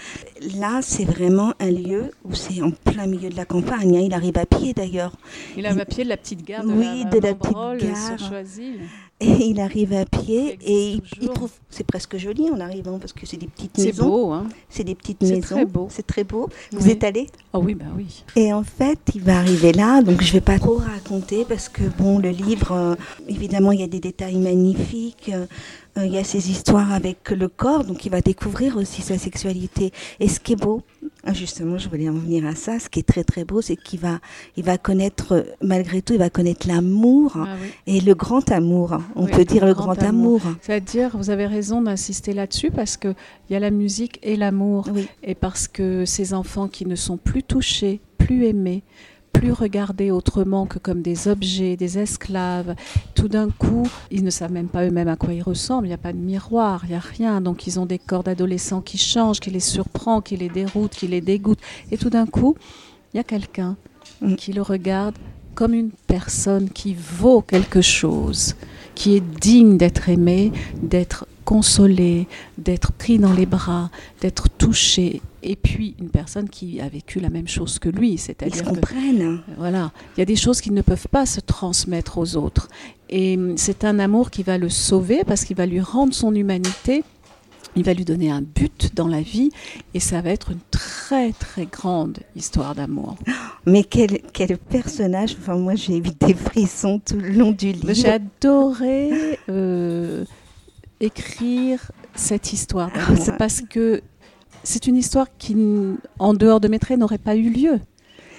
Là, 0.60 0.80
c'est 0.82 1.06
vraiment 1.06 1.54
un 1.60 1.72
lieu 1.72 2.12
où 2.26 2.34
c'est 2.34 2.62
en 2.62 2.72
plein 2.72 3.08
milieu 3.08 3.30
de 3.30 3.36
la 3.38 3.46
campagne. 3.46 3.96
hein. 3.98 4.02
Il 4.04 4.14
arrive 4.14 4.38
à 4.38 4.46
pied 4.46 4.74
d'ailleurs. 4.74 5.14
Il 5.58 5.66
a 5.66 5.72
à 5.72 5.86
pied 5.86 6.04
de 6.04 6.10
la 6.10 6.18
petite 6.18 6.46
gare 6.46 6.64
de 6.66 6.72
Oui, 6.72 7.04
la, 7.04 7.10
de 7.10 7.20
la 7.20 7.34
petite 7.34 7.52
Brole 7.54 7.78
gare. 7.78 8.20
sur. 8.20 8.34
Et 9.22 9.46
il 9.50 9.60
arrive 9.62 9.94
à 9.94 10.04
pied 10.06 10.58
et 10.66 10.94
il, 11.22 11.30
trouve 11.30 11.52
c'est 11.70 11.86
presque 11.86 12.18
joli 12.18 12.50
en 12.50 12.60
arrivant 12.60 12.98
parce 13.00 13.14
que 13.14 13.26
c'est 13.28 13.38
des 13.38 13.46
petites 13.48 13.72
C'est 13.76 13.86
maisons. 13.86 14.10
beau, 14.10 14.32
hein 14.32 14.48
C'est 14.70 14.84
des 14.84 14.96
petites 14.96 15.20
C'est 15.22 15.36
maisons. 15.36 15.56
très 15.56 15.66
beau. 15.66 15.88
C'est 15.92 16.08
très 16.08 16.24
beau. 16.24 16.50
Vous 16.72 16.86
Oui. 16.86 16.92
êtes 16.92 17.04
allé? 17.04 17.28
Ah 17.54 17.60
oui, 17.60 17.76
bah 17.76 17.86
oui. 17.96 18.24
Et 18.36 18.52
en 18.52 18.64
fait, 18.64 19.00
il 19.14 19.22
va 19.22 19.38
arriver 19.38 19.74
là, 19.74 20.02
donc 20.02 20.22
je 20.24 20.34
vais 20.34 20.42
pas 20.42 20.58
trop 20.58 20.78
raconter 20.78 21.46
parce 21.48 21.70
que 21.70 21.84
bon, 21.84 22.18
le 22.18 22.30
livre, 22.30 22.72
euh, 22.72 22.96
évidemment, 23.28 23.72
il 23.72 23.80
y 23.82 23.84
a 23.84 23.88
des 23.88 24.00
détails 24.00 24.38
magnifiques. 24.38 25.30
euh, 25.34 25.46
euh, 25.98 26.06
il 26.06 26.14
y 26.14 26.18
a 26.18 26.24
ces 26.24 26.50
histoires 26.50 26.94
avec 26.94 27.32
le 27.32 27.50
corps, 27.50 27.84
donc 27.84 28.06
il 28.06 28.10
va 28.12 28.22
découvrir 28.22 28.78
aussi 28.78 29.02
sa 29.02 29.18
sexualité. 29.18 29.92
Et 30.22 30.30
ce 30.30 30.40
qui 30.40 30.54
est 30.54 30.56
beau, 30.56 30.84
justement, 31.34 31.78
je 31.78 31.88
voulais 31.90 32.10
en 32.10 32.14
venir 32.14 32.46
à 32.46 32.56
ça. 32.56 32.80
Ce 32.80 32.90
qui 32.90 33.00
est 33.00 33.04
très 33.08 33.24
très 33.24 33.46
beau, 33.46 33.62
c'est 33.62 33.76
qu'il 33.76 34.00
va, 34.00 34.20
il 34.58 34.64
va 34.64 34.78
connaître, 34.78 35.46
malgré 35.62 36.02
tout, 36.02 36.14
il 36.14 36.20
va 36.20 36.30
connaître 36.30 36.68
l'amour 36.68 37.34
Ah 37.38 37.56
oui. 37.62 37.70
et 37.88 38.02
le 38.02 38.16
grand 38.16 38.52
amour. 38.52 38.98
On 39.16 39.26
Oui, 39.26 39.32
peut 39.32 39.46
dire 39.46 39.66
le 39.66 39.74
grand, 39.74 40.02
amour. 40.02 40.42
C'est-à-dire, 40.62 41.16
vous 41.18 41.30
avez 41.30 41.46
raison 41.46 41.82
d'insister 41.82 42.34
là-dessus 42.34 42.72
parce 42.72 42.98
qu'il 42.98 43.16
y 43.50 43.56
a 43.56 43.60
la 43.60 43.72
musique 43.72 44.20
et 44.24 44.36
l'amour. 44.36 44.90
Oui. 44.94 45.08
Et 45.24 45.36
parce 45.36 45.68
que 45.68 46.06
ces 46.06 46.34
enfants 46.34 46.68
qui 46.68 46.86
ne 46.86 46.96
sont 46.96 47.18
plus 47.18 47.44
touchés, 47.44 48.02
plus 48.18 48.46
aimés, 48.46 48.84
plus 49.42 49.54
regardés 49.54 50.12
autrement 50.12 50.68
que 50.68 50.78
comme 50.78 51.02
des 51.02 51.28
objets, 51.28 51.76
des 51.76 51.98
esclaves, 51.98 52.76
tout 53.16 53.28
d'un 53.28 53.50
coup, 53.50 53.90
ils 54.12 54.24
ne 54.24 54.30
savent 54.30 54.52
même 54.52 54.68
pas 54.68 54.86
eux-mêmes 54.86 55.08
à 55.08 55.16
quoi 55.16 55.34
ils 55.34 55.42
ressemblent. 55.42 55.88
Il 55.88 55.90
n'y 55.90 55.96
a 55.96 55.98
pas 55.98 56.14
de 56.14 56.18
miroir, 56.20 56.82
il 56.84 56.90
n'y 56.90 56.96
a 56.96 57.00
rien. 57.00 57.42
Donc 57.42 57.66
ils 57.66 57.80
ont 57.80 57.88
des 57.88 57.98
corps 57.98 58.24
d'adolescents 58.24 58.82
qui 58.82 59.00
changent, 59.00 59.40
qui 59.40 59.50
les 59.50 59.60
surprend, 59.60 60.22
qui 60.22 60.38
les 60.38 60.50
déroute, 60.50 60.92
qui 60.92 61.08
les 61.08 61.22
dégoûte. 61.22 61.58
Et 61.92 61.98
tout 61.98 62.12
d'un 62.12 62.28
coup, 62.28 62.56
il 63.14 63.18
y 63.18 63.20
a 63.20 63.24
quelqu'un 63.24 63.78
Mm. 64.22 64.36
qui 64.36 64.54
le 64.54 64.62
regarde 64.62 65.16
comme 65.56 65.74
une 65.74 65.92
personne 66.08 66.70
qui 66.70 66.96
vaut 66.96 67.42
quelque 67.42 67.82
chose, 67.82 68.56
qui 68.96 69.16
est 69.16 69.40
digne 69.40 69.78
d'être 69.78 70.10
aimé, 70.10 70.52
d'être 70.82 71.26
consolé, 71.52 72.28
d'être 72.58 72.94
pris 72.94 73.20
dans 73.20 73.34
les 73.34 73.46
bras, 73.46 73.90
d'être 74.22 74.48
touché. 74.48 75.22
Et 75.44 75.58
puis 75.58 75.96
une 76.00 76.08
personne 76.08 76.48
qui 76.48 76.80
a 76.80 76.88
vécu 76.88 77.20
la 77.20 77.28
même 77.28 77.50
chose 77.50 77.78
que 77.78 77.90
lui, 77.90 78.18
c'est-à-dire 78.18 78.64
comprennent. 78.64 79.42
voilà, 79.58 79.92
il 80.16 80.22
y 80.22 80.24
a 80.24 80.26
des 80.26 80.38
choses 80.38 80.62
qui 80.62 80.72
ne 80.72 80.82
peuvent 80.82 81.10
pas 81.10 81.26
se 81.26 81.42
transmettre 81.42 82.18
aux 82.18 82.38
autres. 82.38 82.70
Et 83.10 83.36
hum, 83.36 83.58
c'est 83.58 83.84
un 83.84 84.00
amour 84.00 84.32
qui 84.32 84.44
va 84.44 84.58
le 84.58 84.70
sauver 84.70 85.26
parce 85.28 85.44
qu'il 85.44 85.58
va 85.58 85.66
lui 85.66 85.82
rendre 85.82 86.14
son 86.14 86.34
humanité. 86.34 87.04
Il 87.76 87.84
va 87.84 87.94
lui 87.94 88.06
donner 88.06 88.32
un 88.32 88.42
but 88.42 88.96
dans 88.96 89.08
la 89.08 89.22
vie 89.22 89.50
et 89.94 90.00
ça 90.00 90.22
va 90.22 90.30
être 90.30 90.52
une 90.52 90.60
très 90.72 91.34
très 91.34 91.66
grande 91.66 92.20
histoire 92.34 92.76
d'amour. 92.76 93.18
Mais 93.66 93.84
quel, 93.84 94.20
quel 94.32 94.58
personnage 94.58 95.36
Enfin, 95.38 95.58
moi, 95.58 95.76
j'ai 95.76 95.98
eu 95.98 96.12
des 96.18 96.34
frissons 96.34 97.02
tout 97.06 97.18
le 97.18 97.32
long 97.32 97.52
du 97.52 97.74
livre. 97.74 97.94
J'ai 97.94 98.08
adoré 98.08 99.38
euh, 99.50 100.24
écrire 101.02 101.92
cette 102.16 102.54
histoire 102.54 102.90
ça- 103.18 103.34
parce 103.34 103.62
que 103.62 104.02
c'est 104.64 104.88
une 104.88 104.96
histoire 104.96 105.28
qui, 105.38 105.56
en 106.20 106.34
dehors 106.34 106.60
de 106.60 106.68
Maîtré, 106.68 106.96
n'aurait 106.96 107.18
pas 107.18 107.36
eu 107.36 107.50
lieu. 107.50 107.80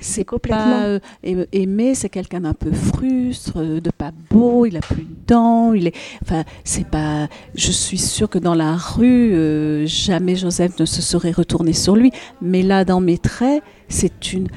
C'est 0.00 0.24
Complètement. 0.24 0.80
euh, 0.82 0.98
aim- 1.22 1.46
aimé, 1.52 1.94
c'est 1.94 2.08
quelqu'un 2.08 2.40
d'un 2.40 2.54
peu 2.54 2.72
frustre, 2.72 3.52
euh, 3.58 3.80
de 3.80 3.90
pas 3.90 4.10
beau, 4.30 4.66
il 4.66 4.76
a 4.76 4.80
plus 4.80 5.04
de 5.04 5.14
dents, 5.28 5.72
il 5.74 5.86
est, 5.86 5.94
enfin, 6.24 6.42
c'est 6.64 6.86
pas. 6.88 7.28
Je 7.54 7.70
suis 7.70 7.98
sûre 7.98 8.28
que 8.28 8.38
dans 8.40 8.54
la 8.54 8.74
rue, 8.76 9.32
euh, 9.32 9.86
jamais 9.86 10.34
Joseph 10.34 10.76
ne 10.80 10.86
se 10.86 11.02
serait 11.02 11.30
retourné 11.30 11.72
sur 11.72 11.94
lui, 11.94 12.10
mais 12.40 12.62
là, 12.62 12.84
dans 12.84 13.00
mes 13.00 13.16
traits, 13.18 13.62
c'est 13.88 14.32
une 14.32 14.48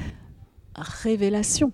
révélation. 0.74 1.72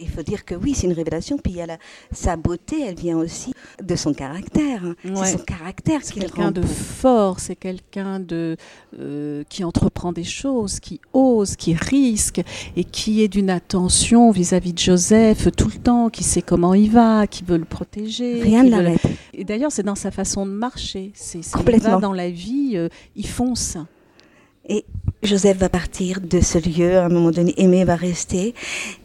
Il 0.00 0.08
faut 0.08 0.22
dire 0.22 0.44
que 0.44 0.54
oui, 0.54 0.74
c'est 0.74 0.86
une 0.86 0.92
révélation. 0.92 1.38
Puis 1.38 1.52
il 1.52 1.58
y 1.58 1.60
a 1.60 1.66
la, 1.66 1.78
sa 2.12 2.36
beauté, 2.36 2.76
elle 2.86 2.94
vient 2.94 3.18
aussi 3.18 3.52
de 3.82 3.96
son 3.96 4.14
caractère. 4.14 4.82
Ouais. 5.04 5.12
C'est 5.24 5.32
son 5.38 5.44
caractère 5.44 6.02
qui 6.02 6.20
quelqu'un 6.20 6.44
rend 6.44 6.50
de 6.52 6.62
fort, 6.62 7.40
c'est 7.40 7.56
quelqu'un 7.56 8.20
de 8.20 8.56
euh, 8.98 9.42
qui 9.48 9.64
entreprend 9.64 10.12
des 10.12 10.24
choses, 10.24 10.78
qui 10.80 11.00
ose, 11.12 11.56
qui 11.56 11.74
risque 11.74 12.40
et 12.76 12.84
qui 12.84 13.22
est 13.22 13.28
d'une 13.28 13.50
attention 13.50 14.30
vis-à-vis 14.30 14.72
de 14.72 14.78
Joseph 14.78 15.48
tout 15.56 15.68
le 15.74 15.80
temps, 15.80 16.10
qui 16.10 16.22
sait 16.22 16.42
comment 16.42 16.74
il 16.74 16.90
va, 16.90 17.26
qui 17.26 17.42
veut 17.42 17.56
le 17.58 17.64
protéger. 17.64 18.40
Rien 18.40 18.62
ne 18.62 18.70
veut 18.70 18.76
le- 18.76 18.82
l'arrête. 18.84 19.00
Et 19.34 19.44
d'ailleurs, 19.44 19.72
c'est 19.72 19.82
dans 19.82 19.94
sa 19.96 20.10
façon 20.10 20.46
de 20.46 20.52
marcher. 20.52 21.10
C'est 21.14 21.42
c'est- 21.42 21.50
il 21.54 21.58
Complètement. 21.58 21.90
va 21.96 22.00
dans 22.00 22.12
la 22.12 22.30
vie, 22.30 22.72
euh, 22.74 22.88
il 23.16 23.26
fonce. 23.26 23.76
Et 24.68 24.84
Joseph 25.22 25.58
va 25.58 25.68
partir 25.68 26.20
de 26.20 26.40
ce 26.40 26.58
lieu. 26.58 26.96
À 26.96 27.06
un 27.06 27.08
moment 27.08 27.32
donné, 27.32 27.52
Aimé 27.56 27.84
va 27.84 27.96
rester. 27.96 28.54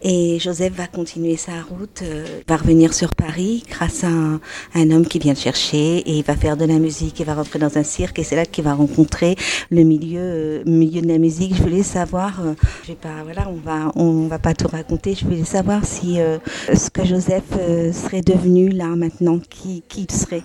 Et 0.03 0.37
Joseph 0.39 0.73
va 0.73 0.85
continuer 0.87 1.37
sa 1.37 1.53
route, 1.61 2.01
euh, 2.03 2.41
va 2.47 2.57
revenir 2.57 2.93
sur 2.93 3.15
Paris 3.15 3.63
grâce 3.67 4.03
à 4.03 4.09
un, 4.09 4.91
homme 4.91 5.07
qui 5.07 5.17
vient 5.17 5.33
le 5.33 5.39
chercher. 5.39 5.97
Et 5.97 6.17
il 6.17 6.23
va 6.23 6.35
faire 6.35 6.55
de 6.55 6.65
la 6.65 6.77
musique, 6.77 7.19
il 7.19 7.25
va 7.25 7.33
rentrer 7.33 7.57
dans 7.57 7.77
un 7.77 7.83
cirque. 7.83 8.19
Et 8.19 8.23
c'est 8.23 8.35
là 8.35 8.45
qu'il 8.45 8.63
va 8.63 8.75
rencontrer 8.75 9.35
le 9.71 9.83
milieu, 9.83 10.21
euh, 10.21 10.63
milieu 10.65 11.01
de 11.01 11.07
la 11.07 11.17
musique. 11.17 11.55
Je 11.55 11.63
voulais 11.63 11.83
savoir, 11.83 12.45
euh, 12.45 12.53
je 12.83 12.89
vais 12.89 12.97
pas, 12.97 13.23
voilà, 13.23 13.49
on 13.49 13.55
va, 13.55 13.91
on 13.95 14.27
va 14.27 14.37
pas 14.37 14.53
tout 14.53 14.67
raconter. 14.67 15.15
Je 15.15 15.25
voulais 15.25 15.43
savoir 15.43 15.83
si 15.83 16.19
euh, 16.19 16.37
ce 16.73 16.91
que 16.91 17.03
Joseph 17.03 17.43
euh, 17.57 17.91
serait 17.91 18.21
devenu 18.21 18.69
là 18.69 18.87
maintenant, 18.87 19.39
qui, 19.39 19.83
qui 19.87 20.05
serait 20.09 20.43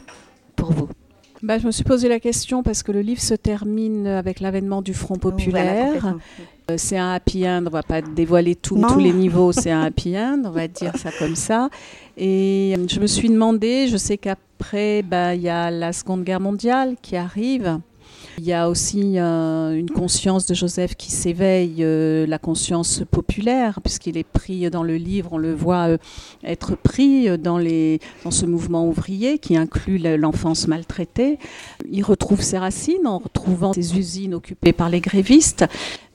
pour 0.57 0.73
vous? 0.73 0.89
Bah, 1.43 1.59
je 1.59 1.67
me 1.67 1.71
suis 1.71 1.85
posé 1.85 2.09
la 2.09 2.19
question 2.21 2.63
parce 2.63 2.83
que 2.83 2.91
le 2.93 3.01
livre 3.01 3.21
se 3.21 3.35
termine 3.35 4.07
avec 4.07 4.41
l'avènement 4.41 4.83
du 4.83 4.93
Front 4.95 5.17
Voilà, 5.21 5.37
populaire. 5.37 6.15
Euh, 6.71 6.75
C'est 6.77 6.99
un 6.99 7.13
happy 7.13 7.49
end, 7.49 7.65
on 7.67 7.71
va 7.71 7.83
pas 7.83 8.03
dévoiler 8.03 8.55
tout- 8.55 8.77
tous 8.89 8.99
les 8.99 9.13
niveaux, 9.13 9.53
c'est 9.53 9.71
un 9.71 9.83
happy 9.83 10.19
end, 10.19 10.43
on 10.45 10.51
va 10.51 10.69
dire 10.69 10.95
ça 10.97 11.11
comme 11.19 11.37
ça. 11.37 11.71
Et 12.17 12.75
euh, 12.77 12.85
je 12.89 13.01
me 13.01 13.07
suis 13.07 13.29
demandé, 13.31 13.87
je 13.89 13.97
sais 13.97 14.19
qu'après, 14.19 15.03
bah, 15.03 15.35
il 15.35 15.41
y 15.43 15.49
a 15.49 15.71
la 15.71 15.93
Seconde 15.93 16.25
Guerre 16.25 16.41
mondiale 16.41 16.97
qui 17.01 17.17
arrive. 17.17 17.79
Il 18.41 18.45
y 18.45 18.53
a 18.53 18.69
aussi 18.69 19.19
euh, 19.19 19.73
une 19.73 19.91
conscience 19.91 20.47
de 20.47 20.55
Joseph 20.55 20.95
qui 20.95 21.11
s'éveille, 21.11 21.79
euh, 21.81 22.25
la 22.25 22.39
conscience 22.39 23.03
populaire, 23.11 23.81
puisqu'il 23.83 24.17
est 24.17 24.23
pris 24.23 24.71
dans 24.71 24.85
le 24.85 24.95
livre, 24.95 25.31
on 25.33 25.39
le 25.39 25.53
voit 25.53 25.89
euh, 25.89 25.99
être 26.45 26.77
pris 26.77 27.37
dans, 27.37 27.59
les, 27.59 27.99
dans 28.23 28.31
ce 28.31 28.47
mouvement 28.47 28.87
ouvrier 28.87 29.39
qui 29.39 29.57
inclut 29.57 29.99
le- 29.99 30.17
l'enfance 30.17 30.69
maltraitée. 30.69 31.39
Il 31.91 32.05
retrouve 32.05 32.41
ses 32.41 32.59
racines 32.59 33.07
en 33.09 33.19
retrouvant 33.19 33.73
ses 33.73 33.99
usines 33.99 34.35
occupées 34.35 34.73
par 34.73 34.89
les 34.89 35.01
grévistes. 35.01 35.65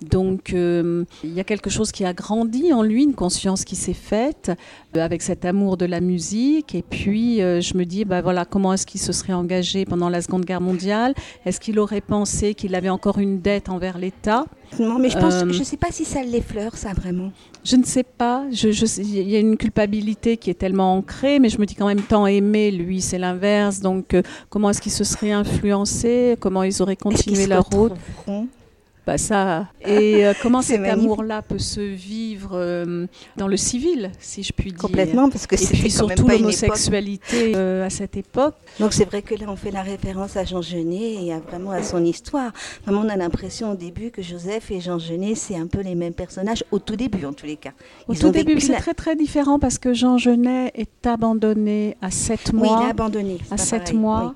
Donc 0.09 0.53
euh, 0.53 1.05
il 1.23 1.33
y 1.33 1.39
a 1.39 1.43
quelque 1.43 1.69
chose 1.69 1.91
qui 1.91 2.05
a 2.05 2.13
grandi 2.13 2.73
en 2.73 2.83
lui, 2.83 3.03
une 3.03 3.13
conscience 3.15 3.63
qui 3.65 3.75
s'est 3.75 3.93
faite 3.93 4.51
euh, 4.95 4.99
avec 5.03 5.21
cet 5.21 5.45
amour 5.45 5.77
de 5.77 5.85
la 5.85 6.01
musique. 6.01 6.75
Et 6.75 6.81
puis 6.87 7.41
euh, 7.41 7.61
je 7.61 7.75
me 7.77 7.85
dis, 7.85 8.05
bah 8.05 8.21
voilà, 8.21 8.45
comment 8.45 8.73
est-ce 8.73 8.85
qu'il 8.85 9.01
se 9.01 9.11
serait 9.11 9.33
engagé 9.33 9.85
pendant 9.85 10.09
la 10.09 10.21
Seconde 10.21 10.45
Guerre 10.45 10.61
mondiale? 10.61 11.13
Est-ce 11.45 11.59
qu'il 11.59 11.79
aurait 11.79 12.01
pensé 12.01 12.53
qu'il 12.53 12.75
avait 12.75 12.89
encore 12.89 13.19
une 13.19 13.39
dette 13.41 13.69
envers 13.69 13.97
l'État? 13.97 14.45
Non, 14.79 14.97
mais 14.97 15.09
je 15.09 15.17
pense, 15.19 15.35
Euh, 15.43 15.51
je 15.51 15.61
sais 15.63 15.77
pas 15.77 15.91
si 15.91 16.03
ça 16.03 16.23
l'effleure, 16.23 16.75
ça 16.77 16.93
vraiment. 16.93 17.31
Je 17.63 17.75
ne 17.75 17.83
sais 17.83 18.03
pas. 18.03 18.45
Je, 18.51 18.71
je 18.71 18.85
sais- 18.87 19.03
il 19.03 19.29
y 19.29 19.35
a 19.35 19.39
une 19.39 19.55
culpabilité 19.55 20.35
qui 20.37 20.49
est 20.49 20.55
tellement 20.55 20.95
ancrée, 20.97 21.37
mais 21.39 21.49
je 21.49 21.59
me 21.59 21.65
dis 21.67 21.75
qu'en 21.75 21.85
même 21.87 22.01
temps, 22.01 22.25
aimer, 22.25 22.71
lui, 22.71 22.99
c'est 22.99 23.19
l'inverse. 23.19 23.81
Donc, 23.81 24.15
euh, 24.15 24.23
comment 24.49 24.71
est-ce 24.71 24.81
qu'ils 24.81 24.91
se 24.91 25.03
seraient 25.03 25.31
influencés 25.31 26.35
Comment 26.39 26.63
ils 26.63 26.81
auraient 26.81 26.95
continué 26.95 27.45
leur 27.47 27.65
route? 27.69 27.93
Bah 29.05 29.17
ça. 29.17 29.67
Et 29.85 30.25
euh, 30.25 30.33
comment 30.41 30.61
cet 30.61 30.81
amour-là 30.85 31.41
peut 31.41 31.59
se 31.59 31.81
vivre 31.81 32.51
euh, 32.53 33.05
dans 33.35 33.47
le 33.47 33.57
civil, 33.57 34.11
si 34.19 34.43
je 34.43 34.53
puis 34.53 34.71
dire? 34.71 34.79
Complètement, 34.79 35.29
parce 35.29 35.45
que 35.45 35.57
c'est 35.57 35.89
surtout 35.89 36.27
l'homosexualité 36.27 37.53
euh, 37.55 37.85
à 37.85 37.89
cette 37.89 38.15
époque. 38.15 38.55
Donc 38.79 38.93
c'est 38.93 39.05
vrai 39.05 39.21
que 39.21 39.35
là 39.35 39.45
on 39.49 39.57
fait 39.57 39.71
la 39.71 39.81
référence 39.81 40.37
à 40.37 40.45
Jean 40.45 40.61
Genet 40.61 41.25
et 41.25 41.33
à, 41.33 41.39
vraiment 41.39 41.71
à 41.71 41.83
son 41.83 42.03
histoire. 42.05 42.51
Vraiment, 42.85 43.01
on 43.05 43.09
a 43.09 43.17
l'impression 43.17 43.71
au 43.71 43.75
début 43.75 44.09
que 44.09 44.21
Joseph 44.21 44.71
et 44.71 44.79
Jean 44.79 44.99
Genet 44.99 45.35
c'est 45.35 45.57
un 45.57 45.67
peu 45.67 45.81
les 45.81 45.95
mêmes 45.95 46.13
personnages 46.13 46.63
au 46.71 46.79
tout 46.79 46.95
début 46.95 47.25
en 47.25 47.33
tous 47.33 47.45
les 47.45 47.57
cas. 47.57 47.71
au 48.07 48.15
tout 48.15 48.29
début, 48.29 48.59
c'est 48.61 48.73
très 48.73 48.93
très 48.93 49.15
différent 49.15 49.59
parce 49.59 49.79
que 49.79 49.93
Jean 49.93 50.17
Genet 50.17 50.71
est 50.75 51.05
abandonné 51.05 51.97
à 52.01 52.09
7 52.09 52.53
mois. 52.53 52.77
Oui, 52.77 52.83
il 52.83 52.87
est 52.87 52.91
abandonné. 52.91 53.37
À 53.51 53.57
7 53.57 53.93
mois 53.93 54.35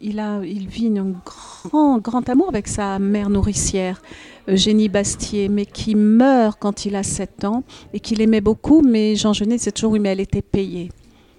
il, 0.00 0.18
a, 0.18 0.40
il 0.44 0.68
vit 0.68 0.92
un 0.98 1.14
grand, 1.24 1.98
grand 1.98 2.28
amour 2.28 2.48
avec 2.48 2.68
sa 2.68 2.98
mère 2.98 3.30
nourricière, 3.30 4.02
Eugénie 4.48 4.88
Bastier, 4.88 5.48
mais 5.48 5.66
qui 5.66 5.94
meurt 5.94 6.58
quand 6.60 6.84
il 6.86 6.96
a 6.96 7.02
7 7.02 7.44
ans 7.44 7.64
et 7.92 8.00
qu'il 8.00 8.20
aimait 8.20 8.40
beaucoup, 8.40 8.82
mais 8.82 9.16
Jean 9.16 9.32
Genet, 9.32 9.58
c'est 9.58 9.72
toujours 9.72 9.92
oui, 9.92 10.00
mais 10.00 10.10
elle 10.10 10.20
était 10.20 10.42
payée. 10.42 10.90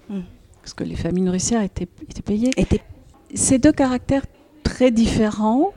Hmm. 0.09 0.21
Parce 0.61 0.73
que 0.73 0.83
les 0.83 0.95
familles 0.95 1.23
nourricières 1.23 1.61
étaient, 1.61 1.87
étaient 2.09 2.21
payées. 2.21 2.51
Ces 3.33 3.57
deux 3.59 3.71
caractères 3.71 4.25
très 4.63 4.91
différents. 4.91 5.71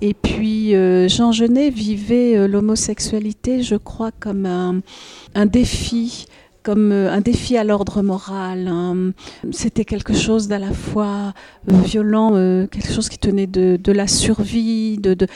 Et 0.00 0.12
puis 0.12 0.74
euh, 0.74 1.08
Jean 1.08 1.32
Genet 1.32 1.70
vivait 1.70 2.36
euh, 2.36 2.48
l'homosexualité, 2.48 3.62
je 3.62 3.76
crois, 3.76 4.10
comme 4.10 4.44
un, 4.44 4.80
un 5.34 5.46
défi 5.46 6.26
comme 6.64 6.90
euh, 6.90 7.12
un 7.12 7.20
défi 7.20 7.56
à 7.56 7.62
l'ordre 7.62 8.02
moral. 8.02 8.72
C'était 9.52 9.84
quelque 9.84 10.14
chose 10.14 10.48
d'à 10.48 10.58
la 10.58 10.72
fois 10.72 11.34
euh, 11.70 11.80
violent, 11.84 12.32
euh, 12.34 12.66
quelque 12.66 12.92
chose 12.92 13.08
qui 13.08 13.18
tenait 13.18 13.46
de, 13.46 13.92
la 13.92 14.08
survie, 14.08 14.98
de 14.98 15.26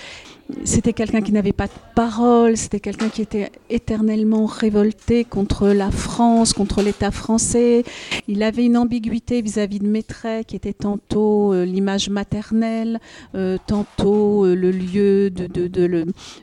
c'était 0.64 0.94
quelqu'un 0.94 1.20
qui 1.20 1.32
n'avait 1.32 1.52
pas 1.52 1.66
de 1.66 1.72
parole, 1.94 2.56
c'était 2.56 2.80
quelqu'un 2.80 3.08
qui 3.08 3.20
était 3.20 3.50
éternellement 3.68 4.46
révolté 4.46 5.24
contre 5.24 5.68
la 5.68 5.90
France, 5.90 6.52
contre 6.52 6.82
l'État 6.82 7.10
français. 7.10 7.84
Il 8.28 8.42
avait 8.42 8.64
une 8.64 8.76
ambiguïté 8.76 9.42
vis-à-vis 9.42 9.78
de 9.78 9.86
Maitret 9.86 10.44
qui 10.44 10.56
était 10.56 10.72
tantôt 10.72 11.52
euh, 11.52 11.64
l'image 11.64 12.08
maternelle, 12.08 12.98
euh, 13.34 13.58
tantôt 13.66 14.46
euh, 14.46 14.54
le 14.54 14.70
lieu 14.70 15.30
de, 15.30 15.46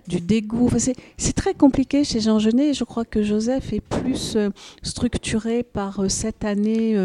du 0.08 0.22
dégoût. 0.22 0.70
c'est 1.18 1.34
très 1.34 1.54
compliqué 1.54 2.04
chez 2.04 2.20
Jean 2.20 2.38
Genet. 2.38 2.74
Je 2.74 2.84
crois 2.84 3.06
que 3.06 3.24
Joseph 3.24 3.74
est 3.74 3.82
plus 3.82 4.38
structuré 4.84 5.64
par 5.64 6.10
cette 6.10 6.46
année, 6.46 6.96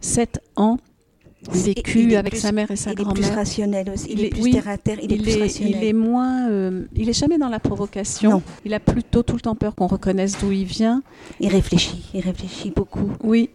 sept 0.00 0.40
ans 0.56 0.78
vécu 1.48 2.14
avec 2.16 2.36
sa 2.36 2.52
mère 2.52 2.70
et 2.70 2.76
sa 2.76 2.94
grand-mère. 2.94 3.16
Il 3.16 3.24
est 3.24 3.28
plus 3.28 3.36
rationnel 3.36 3.90
aussi. 3.90 4.06
Il, 4.10 4.24
est 4.24 4.28
plus 4.28 4.50
terre 4.50 4.68
à 4.68 4.78
terre. 4.78 4.98
Il, 5.02 5.12
est 5.12 5.16
plus 5.16 5.40
rationnel. 5.40 5.76
Il 5.76 5.84
est 5.84 5.92
moins. 5.92 6.48
Euh, 6.50 6.84
il 6.94 7.08
est 7.08 7.18
jamais 7.18 7.38
dans 7.38 7.48
la 7.48 7.60
provocation. 7.60 8.42
Il 8.64 8.74
a 8.74 8.80
plutôt 8.80 9.22
tout 9.22 9.34
le 9.34 9.40
temps 9.40 9.54
peur 9.54 9.74
qu'on 9.74 9.86
reconnaisse 9.86 10.38
d'où 10.38 10.52
il 10.52 10.64
vient. 10.64 11.02
Il 11.40 11.48
réfléchit. 11.48 12.10
Il 12.14 12.20
réfléchit 12.20 12.72
beaucoup. 12.74 13.10
Oui. 13.22 13.50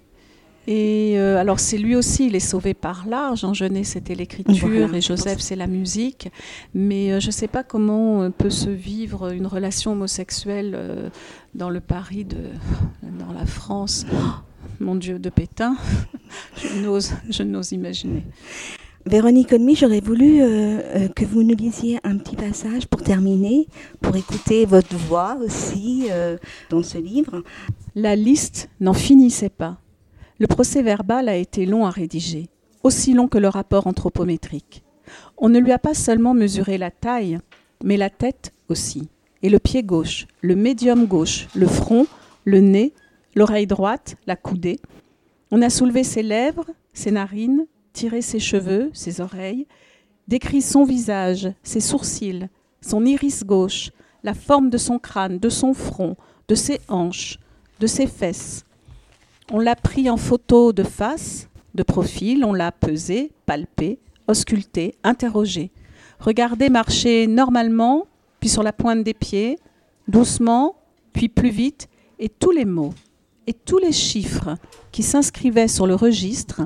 Et 0.68 1.14
euh, 1.20 1.38
alors 1.38 1.60
c'est 1.60 1.78
lui 1.78 1.96
aussi, 1.96 2.26
il 2.26 2.36
est 2.36 2.40
sauvé 2.40 2.74
par 2.74 3.06
l'art. 3.08 3.36
Jean 3.36 3.54
Genet, 3.54 3.84
c'était 3.84 4.16
l'écriture 4.16 4.96
et 4.96 5.02
Joseph, 5.02 5.40
c'est 5.40 5.56
la 5.56 5.68
musique. 5.68 6.32
Mais 6.74 7.12
euh, 7.12 7.20
je 7.20 7.28
ne 7.28 7.32
sais 7.32 7.48
pas 7.48 7.64
comment 7.64 8.32
peut 8.32 8.50
se 8.50 8.72
vivre 8.72 9.32
une 9.32 9.46
relation 9.46 9.92
homosexuelle 9.92 11.12
dans 11.54 11.70
le 11.70 11.82
Paris 11.82 12.26
de, 12.26 12.38
dans 13.20 13.32
la 13.32 13.46
France 13.46 14.08
mon 14.80 14.96
Dieu, 14.96 15.20
de 15.20 15.30
Pétain, 15.30 15.78
je 16.58 17.44
n'ose 17.44 17.72
imaginer. 17.72 18.24
Véronique 19.08 19.54
Olmy, 19.54 19.76
j'aurais 19.76 20.00
voulu 20.00 20.42
euh, 20.42 20.48
euh, 20.48 21.08
que 21.10 21.26
vous 21.26 21.44
nous 21.44 21.56
lisiez 21.56 22.00
un 22.04 22.18
petit 22.18 22.36
passage 22.36 22.88
pour 22.88 23.04
terminer, 23.04 23.68
pour 24.02 24.16
écouter 24.16 24.66
votre 24.66 24.96
voix 24.96 25.38
aussi 25.46 26.08
euh, 26.10 26.38
dans 26.72 26.82
ce 26.82 26.98
livre. 26.98 27.44
La 27.94 28.16
liste 28.16 28.68
n'en 28.80 28.94
finissait 28.94 29.50
pas. 29.50 29.78
Le 30.40 30.48
procès 30.48 30.82
verbal 30.82 31.30
a 31.30 31.36
été 31.36 31.68
long 31.68 31.86
à 31.86 31.92
rédiger, 31.92 32.50
aussi 32.82 33.14
long 33.14 33.28
que 33.28 33.38
le 33.38 33.48
rapport 33.48 33.86
anthropométrique. 33.86 34.84
On 35.38 35.50
ne 35.50 35.60
lui 35.60 35.72
a 35.72 35.78
pas 35.78 35.94
seulement 35.94 36.34
mesuré 36.34 36.80
la 36.80 36.90
taille, 36.90 37.38
mais 37.84 37.98
la 37.98 38.10
tête 38.10 38.54
aussi, 38.70 39.08
et 39.44 39.50
le 39.50 39.60
pied 39.60 39.84
gauche, 39.84 40.26
le 40.42 40.56
médium 40.56 41.06
gauche, 41.06 41.48
le 41.54 41.68
front, 41.68 42.08
le 42.44 42.60
nez, 42.60 42.92
l'oreille 43.36 43.68
droite, 43.68 44.16
la 44.26 44.36
coudée. 44.36 44.80
On 45.52 45.62
a 45.62 45.70
soulevé 45.70 46.04
ses 46.04 46.24
lèvres, 46.24 46.66
ses 46.94 47.12
narines, 47.12 47.68
tiré 47.94 48.22
ses 48.22 48.40
cheveux, 48.40 48.90
ses 48.94 49.22
oreilles, 49.22 49.68
décrit 50.28 50.62
son 50.62 50.86
visage, 50.86 51.50
ses 51.62 51.82
sourcils, 51.82 52.48
son 52.82 53.06
iris 53.06 53.44
gauche, 53.44 53.92
la 54.24 54.34
forme 54.34 54.70
de 54.70 54.78
son 54.78 54.98
crâne, 54.98 55.38
de 55.38 55.50
son 55.50 55.74
front, 55.74 56.16
de 56.48 56.56
ses 56.56 56.80
hanches, 56.88 57.38
de 57.80 57.88
ses 57.88 58.08
fesses. 58.08 58.66
On 59.52 59.60
l'a 59.60 59.76
pris 59.76 60.10
en 60.10 60.18
photo 60.18 60.74
de 60.74 60.84
face, 60.84 61.48
de 61.76 61.84
profil, 61.84 62.44
on 62.44 62.54
l'a 62.54 62.72
pesé, 62.72 63.32
palpé, 63.46 64.00
ausculté, 64.28 64.96
interrogé. 65.04 65.72
Regardé 66.20 66.70
marcher 66.70 67.28
normalement, 67.28 68.08
puis 68.40 68.50
sur 68.50 68.64
la 68.64 68.74
pointe 68.74 69.04
des 69.04 69.14
pieds, 69.14 69.60
doucement, 70.08 70.76
puis 71.14 71.30
plus 71.30 71.50
vite, 71.50 71.88
et 72.18 72.30
tous 72.30 72.52
les 72.52 72.66
mots 72.66 72.94
et 73.48 73.54
tous 73.54 73.78
les 73.78 73.92
chiffres 73.92 74.56
qui 74.92 75.04
s'inscrivaient 75.04 75.68
sur 75.68 75.88
le 75.88 75.96
registre 75.96 76.62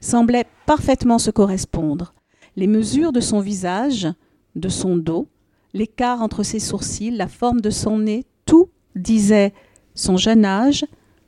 semblaient 0.00 0.46
parfaitement 0.66 1.18
se 1.18 1.30
correspondre. 1.30 2.14
Les 2.56 2.66
mesures 2.66 3.12
de 3.12 3.20
son 3.20 3.40
visage, 3.40 4.08
de 4.54 4.68
son 4.68 4.96
dos, 4.96 5.28
l'écart 5.74 6.22
entre 6.22 6.42
ses 6.42 6.58
sourcils, 6.58 7.10
la 7.10 7.28
forme 7.28 7.60
de 7.60 7.70
son 7.70 7.98
nez, 7.98 8.24
tout 8.46 8.68
disait 8.94 9.52
son 9.94 10.16
jeune 10.16 10.44
âge, 10.44 10.84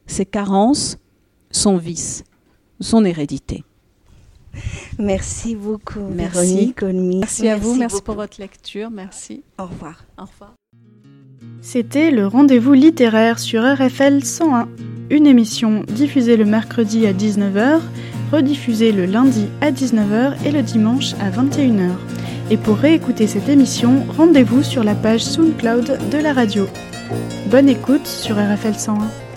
ses 0.06 0.26
carences, 0.26 0.98
son 1.50 1.76
vice, 1.76 2.24
son 2.80 3.04
hérédité. 3.04 3.64
Merci 4.98 5.54
beaucoup, 5.54 6.00
merci. 6.00 6.74
Merci, 6.82 7.48
à 7.48 7.56
vous, 7.56 7.74
merci 7.74 8.02
pour 8.02 8.14
votre 8.14 8.40
lecture, 8.40 8.90
merci. 8.90 9.44
Au 9.58 9.66
revoir. 9.66 10.04
Au 10.16 10.24
revoir. 10.24 10.54
C'était 11.60 12.10
le 12.10 12.26
rendez-vous 12.26 12.72
littéraire 12.72 13.38
sur 13.38 13.62
RFL 13.62 14.24
101, 14.24 14.68
une 15.10 15.26
émission 15.26 15.82
diffusée 15.88 16.36
le 16.36 16.44
mercredi 16.44 17.06
à 17.06 17.12
19h, 17.12 17.80
rediffusée 18.32 18.92
le 18.92 19.06
lundi 19.06 19.48
à 19.60 19.70
19h 19.72 20.34
et 20.46 20.52
le 20.52 20.62
dimanche 20.62 21.14
à 21.14 21.30
21h. 21.30 21.90
Et 22.50 22.56
pour 22.56 22.76
réécouter 22.76 23.26
cette 23.26 23.48
émission, 23.48 24.06
rendez-vous 24.16 24.62
sur 24.62 24.84
la 24.84 24.94
page 24.94 25.24
SoundCloud 25.24 25.98
de 26.10 26.18
la 26.18 26.32
radio. 26.32 26.66
Bonne 27.50 27.68
écoute 27.68 28.06
sur 28.06 28.36
RFL 28.36 28.74
101. 28.74 29.27